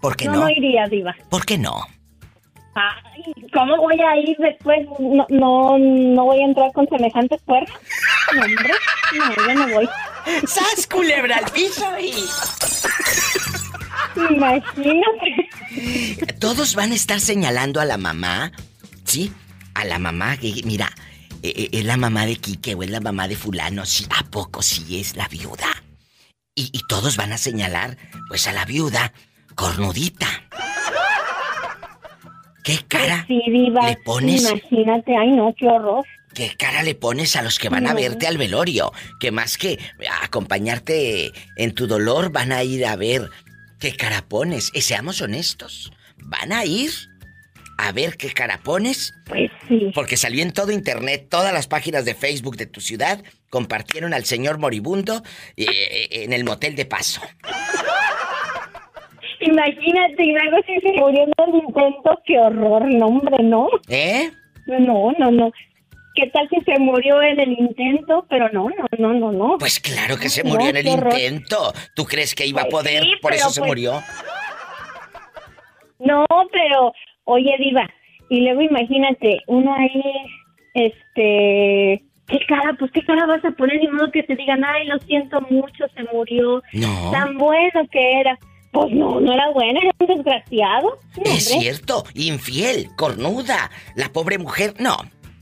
[0.00, 0.40] ¿Por qué no, no?
[0.40, 1.14] no iría, Diva.
[1.30, 1.86] ¿Por qué no?
[2.76, 3.24] Ay,
[3.54, 4.86] ¿cómo voy a ir después?
[5.00, 7.74] No, no, no voy a entrar con semejantes cuernos.
[8.34, 8.70] No, hombre,
[9.16, 9.88] no, yo no voy.
[10.46, 12.12] ¡Sas, culebra al piso y...
[14.34, 15.48] Imagínate.
[16.38, 18.52] Todos van a estar señalando a la mamá,
[19.04, 19.32] ¿sí?
[19.72, 20.92] A la mamá que, mira,
[21.42, 24.22] eh, eh, es la mamá de Quique o es la mamá de fulano, sí, ¿a
[24.24, 25.82] poco sí es la viuda?
[26.54, 27.96] Y, y todos van a señalar,
[28.28, 29.14] pues, a la viuda
[29.54, 30.26] cornudita.
[32.66, 33.88] ¿Qué cara Sí, Diva.
[33.88, 34.42] le pones?
[34.42, 36.04] Imagínate, ay, no, qué horror.
[36.34, 38.92] ¿Qué cara le pones a los que van a verte al velorio?
[39.20, 39.78] Que más que
[40.22, 43.30] acompañarte en tu dolor, van a ir a ver
[43.78, 44.72] qué cara pones.
[44.74, 46.90] Y seamos honestos, ¿van a ir
[47.78, 49.14] a ver qué cara pones?
[49.26, 49.92] Pues sí.
[49.94, 54.24] Porque salió en todo internet, todas las páginas de Facebook de tu ciudad compartieron al
[54.24, 55.22] señor moribundo
[55.56, 57.22] eh, en el motel de paso.
[59.46, 63.68] Imagínate, y luego si se murió en el intento, qué horror, no, hombre, no.
[63.88, 64.30] ¿Eh?
[64.66, 65.52] No, no, no.
[66.14, 68.24] ¿Qué tal si se murió en el intento?
[68.30, 69.58] Pero no, no, no, no, no.
[69.58, 71.72] Pues claro que se murió en el intento.
[71.94, 73.02] ¿Tú crees que iba a Pues poder?
[73.02, 74.00] sí, por eso se pues- murió.
[75.98, 76.92] No, pero,
[77.24, 77.88] oye, Diva,
[78.28, 80.02] y luego imagínate, uno ahí,
[80.74, 82.74] este, ¿qué cara?
[82.78, 85.84] Pues qué cara vas a poner, ni modo que te digan, ay, lo siento mucho,
[85.94, 86.62] se murió.
[86.74, 87.10] No.
[87.12, 88.38] Tan bueno que era.
[88.76, 90.98] Pues no, no era bueno, era un desgraciado.
[91.24, 93.70] No, Es cierto, infiel, cornuda.
[93.94, 94.98] La pobre mujer, no.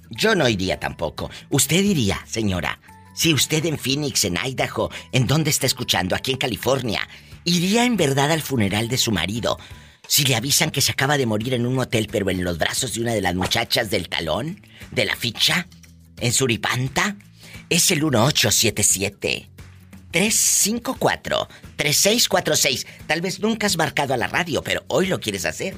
[0.08, 1.32] Yo no iría tampoco.
[1.50, 2.78] Usted iría, señora.
[3.12, 6.14] Si usted en Phoenix, en Idaho, ¿en dónde está escuchando?
[6.14, 7.08] Aquí en California.
[7.42, 9.58] ¿Iría en verdad al funeral de su marido?
[10.06, 12.94] Si le avisan que se acaba de morir en un hotel, pero en los brazos
[12.94, 14.62] de una de las muchachas del talón,
[14.92, 15.66] de la ficha,
[16.20, 17.16] en Suripanta,
[17.68, 19.53] es el 1877
[20.14, 22.86] 354 3646.
[23.08, 25.74] Tal vez nunca has marcado a la radio, pero hoy lo quieres hacer.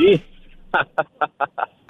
[0.00, 0.22] Sí.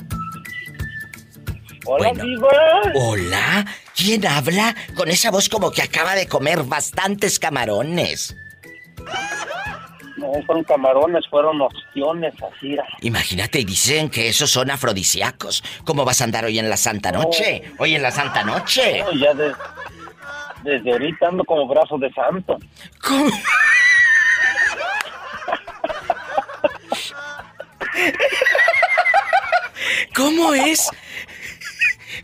[1.86, 2.24] Hola, Bueno.
[2.26, 2.50] diva.
[2.94, 3.66] Hola,
[3.96, 8.36] ¿quién habla con esa voz como que acaba de comer bastantes camarones?
[10.18, 12.76] No fueron camarones, fueron opciones, así.
[13.00, 15.64] Imagínate, y dicen que esos son afrodisíacos.
[15.86, 17.64] ¿Cómo vas a andar hoy en la Santa Noche?
[17.78, 19.00] Hoy en la Santa Noche.
[19.06, 19.54] No, ya de-
[20.66, 22.58] desde ahorita ando como brazo de santo.
[23.02, 23.30] ¿Cómo?
[30.16, 30.90] ¿Cómo es?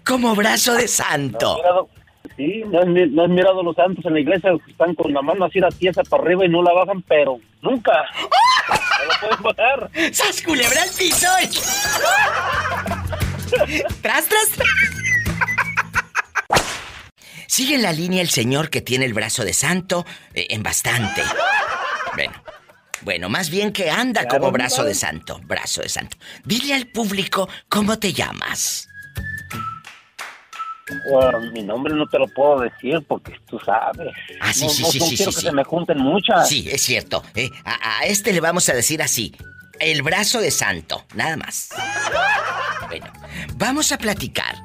[0.06, 1.90] Como brazo de santo.
[2.38, 5.46] Sí, no has, mi- no mirado los santos en la iglesia, están con la mano
[5.46, 7.92] así la tiesa para arriba y no la bajan, pero nunca.
[8.70, 10.14] No lo pueden bajar.
[10.14, 11.28] ¡Sas culebra al piso!
[14.02, 14.70] ¡Tras, tras, tras!
[17.48, 21.22] Sigue en la línea el señor que tiene el brazo de santo eh, en bastante.
[22.16, 22.41] Bueno,
[23.02, 26.18] bueno, más bien que anda Claro, como brazo de santo, brazo de santo.
[26.46, 28.88] Dile al público cómo te llamas.
[31.10, 34.14] Bueno, mi nombre no te lo puedo decir porque tú sabes.
[34.42, 35.48] Ah, sí, no, sí, no- sí, no sí, quiero sí, que sí.
[35.48, 36.50] se me junten muchas.
[36.50, 37.24] Sí, es cierto.
[37.36, 39.34] eh, a, a este le vamos a decir así.
[39.80, 41.70] El brazo de santo, nada más.
[42.90, 43.12] Bueno,
[43.56, 44.56] vamos a platicar.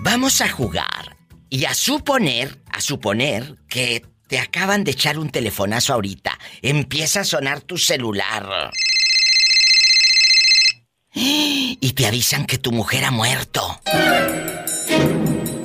[0.00, 1.16] Vamos a jugar.
[1.48, 6.38] Y a suponer, a suponer que te acaban de echar un telefonazo ahorita.
[6.62, 8.70] Empieza a sonar tu celular.
[11.12, 13.60] Y te avisan que tu mujer ha muerto.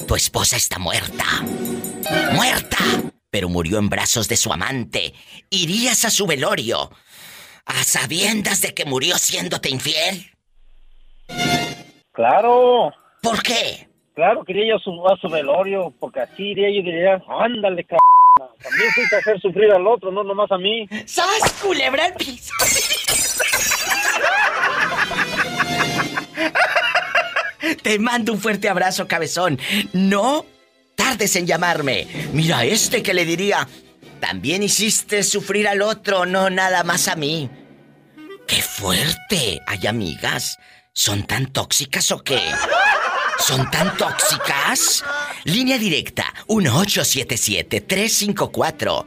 [0.05, 1.23] Tu esposa está muerta.
[2.33, 2.77] ¡Muerta!
[3.29, 5.13] Pero murió en brazos de su amante.
[5.49, 6.91] ¿Irías a su velorio?
[7.65, 10.29] ¿A sabiendas de que murió siéndote infiel?
[12.11, 12.91] Claro.
[13.21, 13.87] ¿Por qué?
[14.13, 17.95] Claro, quería yo su, a su velorio, porque así iría yo y diría, ándale, c
[18.61, 20.87] También fuiste a hacer sufrir al otro, no nomás a mí.
[21.05, 22.53] ¡Sas, culebra el piso!
[27.81, 29.59] Te mando un fuerte abrazo, cabezón.
[29.93, 30.45] No
[30.95, 32.07] tardes en llamarme.
[32.33, 33.67] Mira, este que le diría,
[34.19, 37.49] también hiciste sufrir al otro, no nada más a mí.
[38.47, 39.61] ¡Qué fuerte!
[39.67, 40.57] Hay amigas.
[40.93, 42.41] ¿Son tan tóxicas o qué?
[43.39, 45.03] ¿Son tan tóxicas?
[45.47, 49.05] Línea directa 1877-354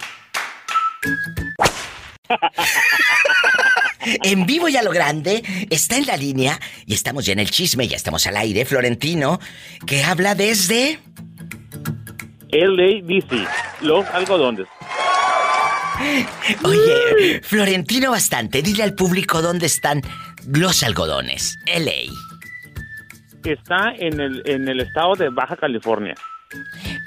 [4.24, 7.50] En vivo y a lo grande, está en la línea y estamos ya en el
[7.50, 9.40] chisme, ya estamos al aire, Florentino,
[9.86, 11.00] que habla desde...
[12.52, 13.48] LADC,
[13.82, 14.68] los algodones.
[16.64, 20.02] Oye, Florentino bastante, dile al público dónde están
[20.48, 22.14] los algodones, LA.
[23.44, 26.16] Está en el, en el estado de Baja California.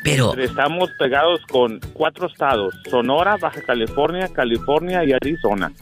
[0.02, 0.36] Pero...
[0.38, 5.72] Estamos pegados con cuatro estados, Sonora, Baja California, California y Arizona.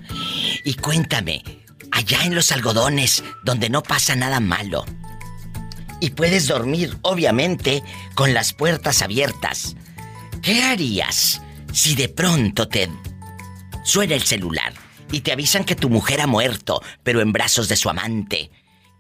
[0.65, 1.43] Y cuéntame,
[1.91, 4.85] allá en los algodones, donde no pasa nada malo,
[6.01, 7.83] y puedes dormir, obviamente,
[8.15, 9.75] con las puertas abiertas,
[10.43, 11.41] ¿qué harías
[11.73, 12.91] si de pronto te
[13.85, 14.75] suena el celular
[15.13, 18.51] y te avisan que tu mujer ha muerto, pero en brazos de su amante?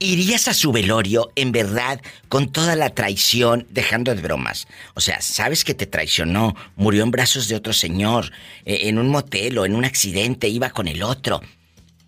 [0.00, 4.66] ¿Irías a su velorio en verdad con toda la traición, dejando de bromas?
[4.94, 8.26] O sea, sabes que te traicionó, murió en brazos de otro señor,
[8.64, 11.40] eh, en un motel o en un accidente, iba con el otro.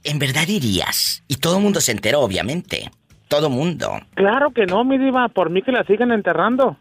[0.04, 1.22] ¿En verdad irías?
[1.28, 2.90] Y todo el mundo se enteró, obviamente.
[3.28, 4.00] Todo mundo.
[4.14, 6.76] Claro que no, mi diva, por mí que la sigan enterrando.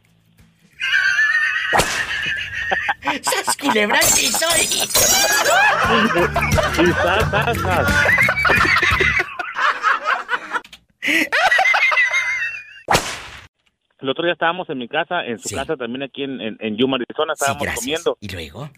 [3.21, 4.65] ¡Sas culebra sí soy!
[6.83, 7.87] y sas, sas, sas.
[13.99, 16.97] El otro día estábamos en mi casa, en su casa también aquí en, en, Yuma,
[16.97, 18.17] Arizona, estábamos comiendo.
[18.19, 18.69] ¿Y luego?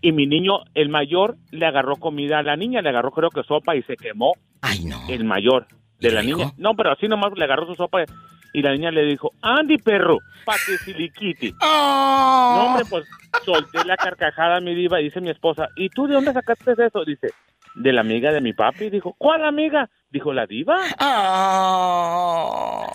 [0.00, 3.42] Y mi niño, el mayor, le agarró comida a la niña, le agarró creo que
[3.42, 4.34] sopa y se quemó.
[4.60, 5.00] Ay, no.
[5.08, 5.66] El mayor
[5.98, 6.52] de la niña.
[6.58, 8.04] No, pero así nomás le agarró su sopa
[8.52, 11.54] y la niña le dijo, Andy, perro, pa' que siliquiti.
[11.62, 12.52] Oh.
[12.56, 13.04] No, hombre, pues
[13.44, 17.04] solté la carcajada, mi diva, dice mi esposa, ¿y tú de dónde sacaste eso?
[17.04, 17.28] Dice,
[17.76, 18.90] de la amiga de mi papi.
[18.90, 19.88] Dijo, ¿cuál amiga?
[20.10, 20.76] Dijo, ¿la diva?
[21.00, 22.92] Oh.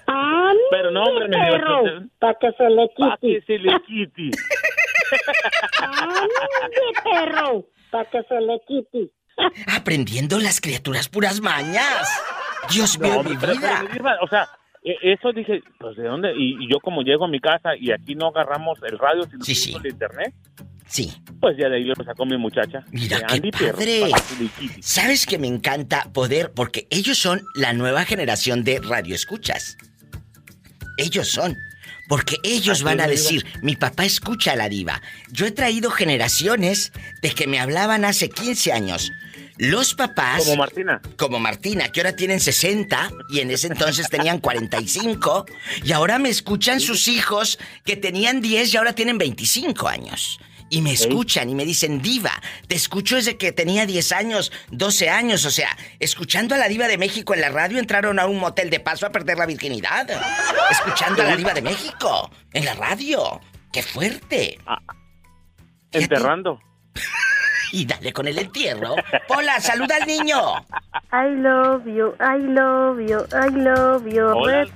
[0.72, 2.10] Pero no, hombre, me dijo...
[2.20, 3.00] Para que se le quite.
[3.00, 4.32] Para que se le quite.
[7.04, 7.66] perro!
[7.92, 9.12] Para que se le quite.
[9.76, 12.10] Aprendiendo las criaturas puras mañas.
[12.72, 13.86] Dios mío, mi vida.
[14.22, 14.48] o sea,
[14.84, 18.16] e, eso dije, pues de dónde, y, yo como llego a mi casa y aquí
[18.16, 20.34] no agarramos el radio, sino sí, el internet.
[20.92, 21.14] Sí.
[21.40, 22.84] Pues ya de ahí lo sacó mi muchacha.
[22.92, 24.12] Mira qué padre.
[24.82, 26.52] ¿Sabes que me encanta poder?
[26.52, 29.78] Porque ellos son la nueva generación de radioescuchas.
[30.98, 31.58] Ellos son.
[32.10, 35.02] Porque ellos van a decir, mi papá escucha a la diva.
[35.32, 36.92] Yo he traído generaciones
[37.22, 39.12] de que me hablaban hace 15 años.
[39.58, 40.44] Los papás...
[40.44, 41.02] Como Martina.
[41.16, 45.46] Como Martina, que ahora tienen 60 y en ese entonces tenían 45.
[45.86, 50.38] Y ahora me escuchan sus hijos que tenían 10 y ahora tienen 25 años.
[50.72, 52.32] Y me escuchan y me dicen, diva,
[52.68, 55.44] te escucho desde que tenía 10 años, 12 años.
[55.44, 58.70] O sea, escuchando a la diva de México en la radio entraron a un motel
[58.70, 60.08] de paso a perder la virginidad.
[60.70, 63.42] Escuchando a la diva de México en la radio.
[63.74, 64.60] ¡Qué fuerte!
[64.66, 64.80] Ah,
[65.92, 66.62] enterrando.
[67.72, 68.96] Y dale con el entierro.
[69.28, 70.38] Hola, saluda al niño.
[71.12, 74.26] I love you, I love you, I love you.
[74.26, 74.68] Hola,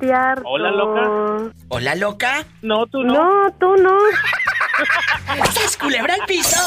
[0.44, 1.52] hola loca.
[1.70, 2.46] Hola, loca.
[2.62, 3.14] No, tú no.
[3.14, 3.96] No, tú no.
[5.52, 6.58] ¿Se culebra el piso?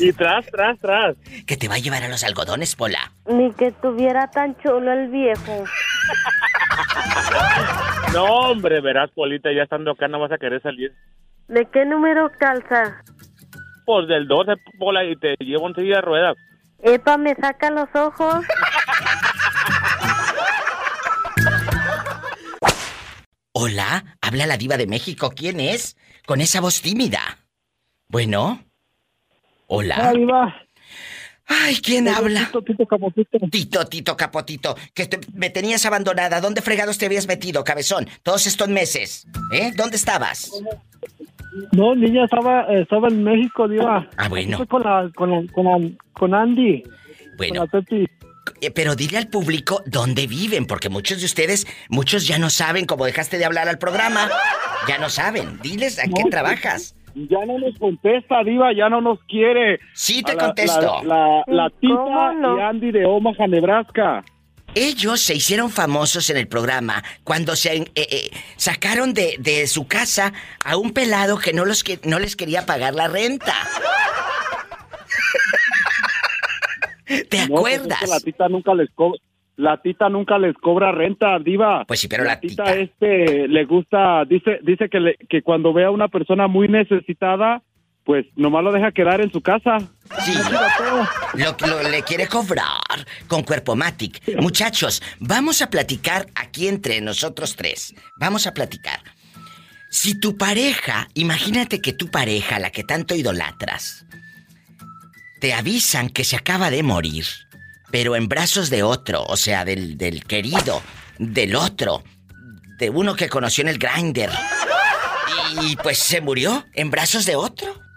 [0.00, 1.16] Y tras, tras, tras.
[1.46, 3.12] Que te va a llevar a los algodones, Pola.
[3.26, 5.64] Ni que tuviera tan chulo el viejo.
[8.12, 10.92] no, hombre, verás, Polita, ya estando acá no vas a querer salir.
[11.48, 13.02] ¿De qué número calza?
[13.88, 16.36] Pues del 12, Pola, y te llevo en silla de ruedas.
[16.82, 18.44] Epa, me saca los ojos.
[23.52, 25.32] Hola, habla la diva de México.
[25.34, 25.96] ¿Quién es?
[26.26, 27.38] Con esa voz tímida.
[28.08, 28.62] Bueno.
[29.68, 30.12] Hola.
[30.12, 30.54] Diva.
[31.46, 32.44] Ay, ¿quién habla?
[32.44, 33.38] Tito, Tito Capotito.
[33.50, 34.76] Tito, Tito Capotito.
[34.92, 36.42] Que me tenías abandonada.
[36.42, 38.06] ¿Dónde fregados te habías metido, cabezón?
[38.22, 39.26] Todos estos meses.
[39.50, 39.72] ¿Eh?
[39.74, 40.50] ¿Dónde estabas?
[41.72, 44.08] No, niña, estaba, estaba en México, Diva.
[44.16, 44.58] Ah, bueno.
[44.66, 46.82] con, con, con Andy.
[47.36, 47.66] Bueno.
[48.60, 52.86] Eh, pero dile al público dónde viven, porque muchos de ustedes, muchos ya no saben,
[52.86, 54.28] como dejaste de hablar al programa,
[54.88, 55.58] ya no saben.
[55.60, 56.94] Diles a qué trabajas.
[57.14, 59.80] Ya no nos contesta, Diva, ya no nos quiere.
[59.92, 61.02] Sí, te contesto.
[61.04, 64.24] La, la, tita y Andy de Omaha, Nebraska.
[64.74, 69.88] Ellos se hicieron famosos en el programa cuando se eh, eh, sacaron de, de, su
[69.88, 70.32] casa
[70.64, 73.54] a un pelado que no, los que no les quería pagar la renta.
[77.06, 78.08] ¿Te pues acuerdas?
[78.08, 79.18] la tita nunca les cobra.
[79.56, 81.84] La tita nunca les cobra renta, diva.
[81.84, 85.90] Pues sí, pero la, tita, este le gusta, dice, dice que, que cuando ve a
[85.90, 87.62] una persona muy necesitada,
[88.08, 89.76] pues nomás lo deja quedar en su casa.
[90.24, 90.32] Sí.
[91.34, 94.22] Lo, lo le quiere cobrar con cuerpo matic.
[94.40, 97.94] Muchachos, vamos a platicar aquí entre nosotros tres.
[98.18, 99.00] Vamos a platicar.
[99.90, 104.06] Si tu pareja, imagínate que tu pareja, la que tanto idolatras,
[105.42, 107.26] te avisan que se acaba de morir,
[107.90, 110.80] pero en brazos de otro, o sea, del, del querido,
[111.18, 112.02] del otro,
[112.78, 114.30] de uno que conoció en el grinder.
[115.60, 117.87] Y pues se murió en brazos de otro.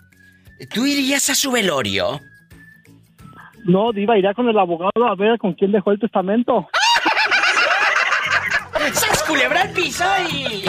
[0.74, 2.22] ¿Tú irías a su velorio?
[3.66, 6.68] No, Diva, iría con el abogado a ver con quién dejó el testamento.
[8.94, 10.66] ¡Sas culebra el piso y...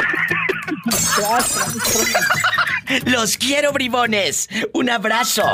[3.06, 4.48] Los quiero, bribones.
[4.74, 5.44] Un abrazo.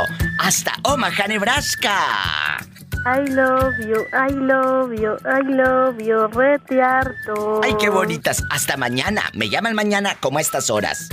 [0.40, 2.58] Hasta Omaha, Nebraska.
[3.06, 7.60] I love you, I love you, I love you, retearto.
[7.62, 8.42] Ay, qué bonitas.
[8.50, 9.22] Hasta mañana.
[9.34, 11.08] Me llaman mañana como a estas horas.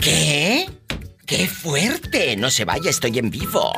[0.00, 0.68] ¿Qué?
[1.30, 2.36] ¡Qué fuerte!
[2.36, 3.72] No se vaya, estoy en vivo.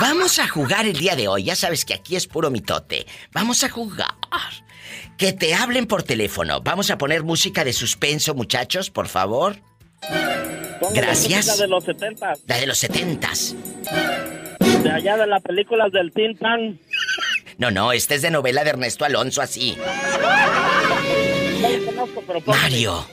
[0.00, 1.44] vamos a jugar el día de hoy.
[1.44, 3.06] Ya sabes que aquí es puro mitote.
[3.32, 4.14] Vamos a jugar.
[5.16, 6.60] Que te hablen por teléfono.
[6.62, 9.56] Vamos a poner música de suspenso, muchachos, por favor.
[10.94, 11.46] Gracias.
[11.46, 12.40] La de los setentas.
[12.46, 12.80] La de los.
[14.82, 16.78] De allá de las películas del Tin Tan.
[17.58, 19.76] No, no, este es de novela de Ernesto Alonso, así.
[22.46, 23.06] Mario.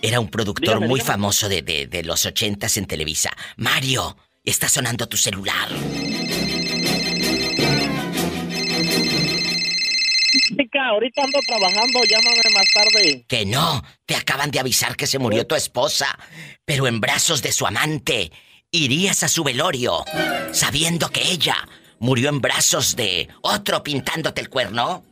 [0.00, 3.30] Era un productor muy famoso de, de, los ochentas en Televisa.
[3.56, 5.68] Mario, está sonando tu celular.
[10.80, 13.24] Ahorita ando trabajando, llámame más tarde.
[13.28, 16.18] Que no, te acaban de avisar que se murió tu esposa,
[16.64, 18.32] pero en brazos de su amante.
[18.70, 20.04] Irías a su velorio,
[20.52, 21.56] sabiendo que ella
[21.98, 25.04] murió en brazos de otro pintándote el cuerno.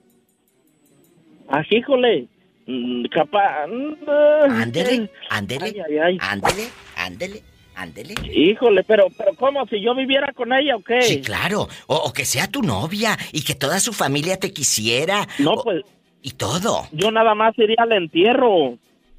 [1.48, 2.28] Ah, híjole,
[2.70, 3.66] Mm, capaz.
[4.48, 5.74] Ándele, ándele.
[6.20, 7.42] Ándele, ándele.
[7.74, 8.14] Ándele.
[8.32, 9.66] Híjole, pero, pero ¿cómo?
[9.66, 11.02] ¿Si yo viviera con ella o qué?
[11.02, 11.68] Sí, claro.
[11.86, 15.26] O, que sea tu novia y que toda su familia te quisiera.
[15.38, 15.82] No, pues.
[16.22, 16.86] Y todo.
[16.92, 18.76] Yo nada más iría al entierro.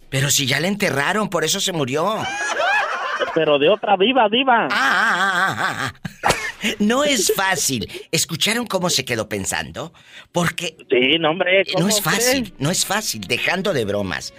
[0.09, 2.17] Pero si ya la enterraron, por eso se murió.
[3.33, 4.67] Pero de otra viva, viva.
[4.69, 5.93] ah, ah, ah.
[6.23, 6.31] ah.
[6.79, 7.89] No es fácil.
[8.11, 9.93] ¿Escucharon cómo se quedó pensando?
[10.31, 10.77] Porque...
[10.89, 11.63] Sí, no, hombre.
[11.77, 14.33] No es fácil, no es fácil, dejando de bromas.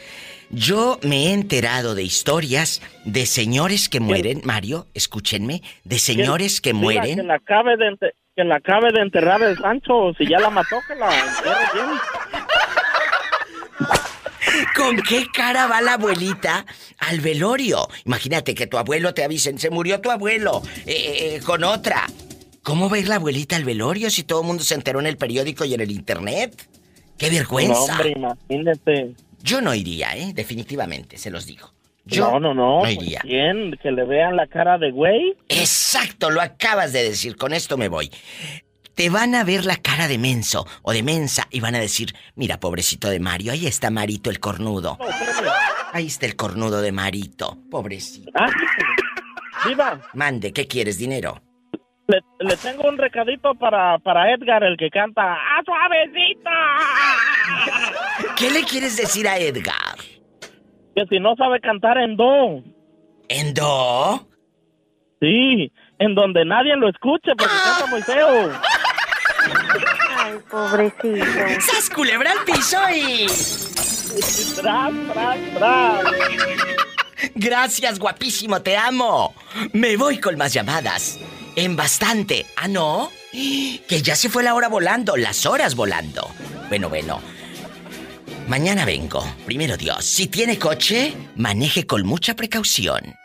[0.52, 6.74] Yo me he enterado de historias de señores que mueren, Mario, escúchenme, de señores que
[6.74, 7.16] mueren...
[7.16, 7.96] Que la acabe de,
[8.36, 11.86] que la acabe de enterrar el Sancho, si ya la mató, que la bien.
[14.76, 16.66] ¿Con qué cara va la abuelita
[16.98, 17.88] al velorio?
[18.04, 22.04] Imagínate que tu abuelo te avisen, se murió tu abuelo eh, eh, con otra.
[22.62, 25.06] ¿Cómo va a ir la abuelita al velorio si todo el mundo se enteró en
[25.06, 26.68] el periódico y en el internet?
[27.16, 27.74] ¡Qué vergüenza!
[27.74, 29.14] No, hombre, imagínate.
[29.42, 30.32] Yo no iría, ¿eh?
[30.34, 31.72] Definitivamente, se los digo.
[32.04, 32.82] Yo no, no, no.
[32.82, 33.20] no iría.
[33.20, 33.78] ¿Quién?
[33.82, 35.36] ¿Que le vean la cara de güey?
[35.48, 37.36] Exacto, lo acabas de decir.
[37.36, 38.10] Con esto me voy.
[38.94, 42.14] Te van a ver la cara de menso o de mensa y van a decir,
[42.34, 44.98] mira, pobrecito de Mario, ahí está Marito el cornudo.
[45.92, 48.30] Ahí está el cornudo de Marito, pobrecito.
[48.34, 48.46] Ah,
[49.66, 50.00] viva.
[50.14, 51.42] Mande, ¿qué quieres, dinero?
[52.08, 56.50] Le, tengo un recadito para, para Edgar, el que canta ¡A suavecita!
[58.36, 59.96] ¿Qué le quieres decir a Edgar?
[60.94, 62.62] Que si no sabe cantar en do.
[63.28, 64.28] ¿En do?
[65.20, 68.50] Sí, en donde nadie lo escuche porque canta muy feo.
[70.18, 71.60] Ay, pobrecito.
[71.60, 73.26] ¡Sas culebra al piso y...
[74.56, 76.04] ¡Tras, tras, tras!
[77.34, 79.34] Gracias, guapísimo, te amo.
[79.72, 81.18] Me voy con más llamadas.
[81.56, 82.46] En bastante.
[82.56, 83.10] ¿Ah, no?
[83.30, 86.30] Que ya se fue la hora volando, las horas volando.
[86.68, 87.20] Bueno, bueno.
[88.48, 89.24] Mañana vengo.
[89.46, 93.16] Primero Dios, si tiene coche, maneje con mucha precaución.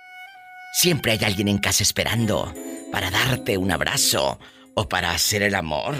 [0.73, 2.53] Siempre hay alguien en casa esperando
[2.91, 4.39] para darte un abrazo
[4.75, 5.95] o para hacer el amor.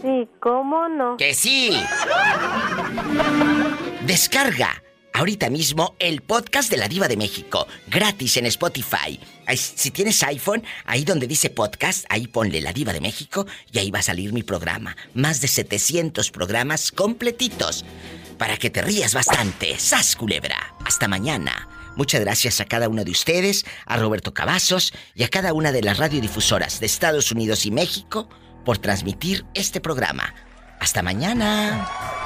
[0.00, 1.16] Sí, ¿cómo no?
[1.16, 1.70] ¡Que sí!
[4.06, 4.82] Descarga
[5.16, 9.18] ahorita mismo el podcast de la Diva de México, gratis en Spotify.
[9.56, 13.90] Si tienes iPhone, ahí donde dice podcast, ahí ponle la Diva de México y ahí
[13.90, 14.94] va a salir mi programa.
[15.14, 17.86] Más de 700 programas completitos
[18.36, 19.78] para que te rías bastante.
[19.78, 20.74] ¡Sas, culebra!
[20.84, 21.66] Hasta mañana.
[21.96, 25.80] Muchas gracias a cada uno de ustedes, a Roberto Cavazos y a cada una de
[25.80, 28.28] las radiodifusoras de Estados Unidos y México
[28.66, 30.34] por transmitir este programa.
[30.78, 32.25] Hasta mañana.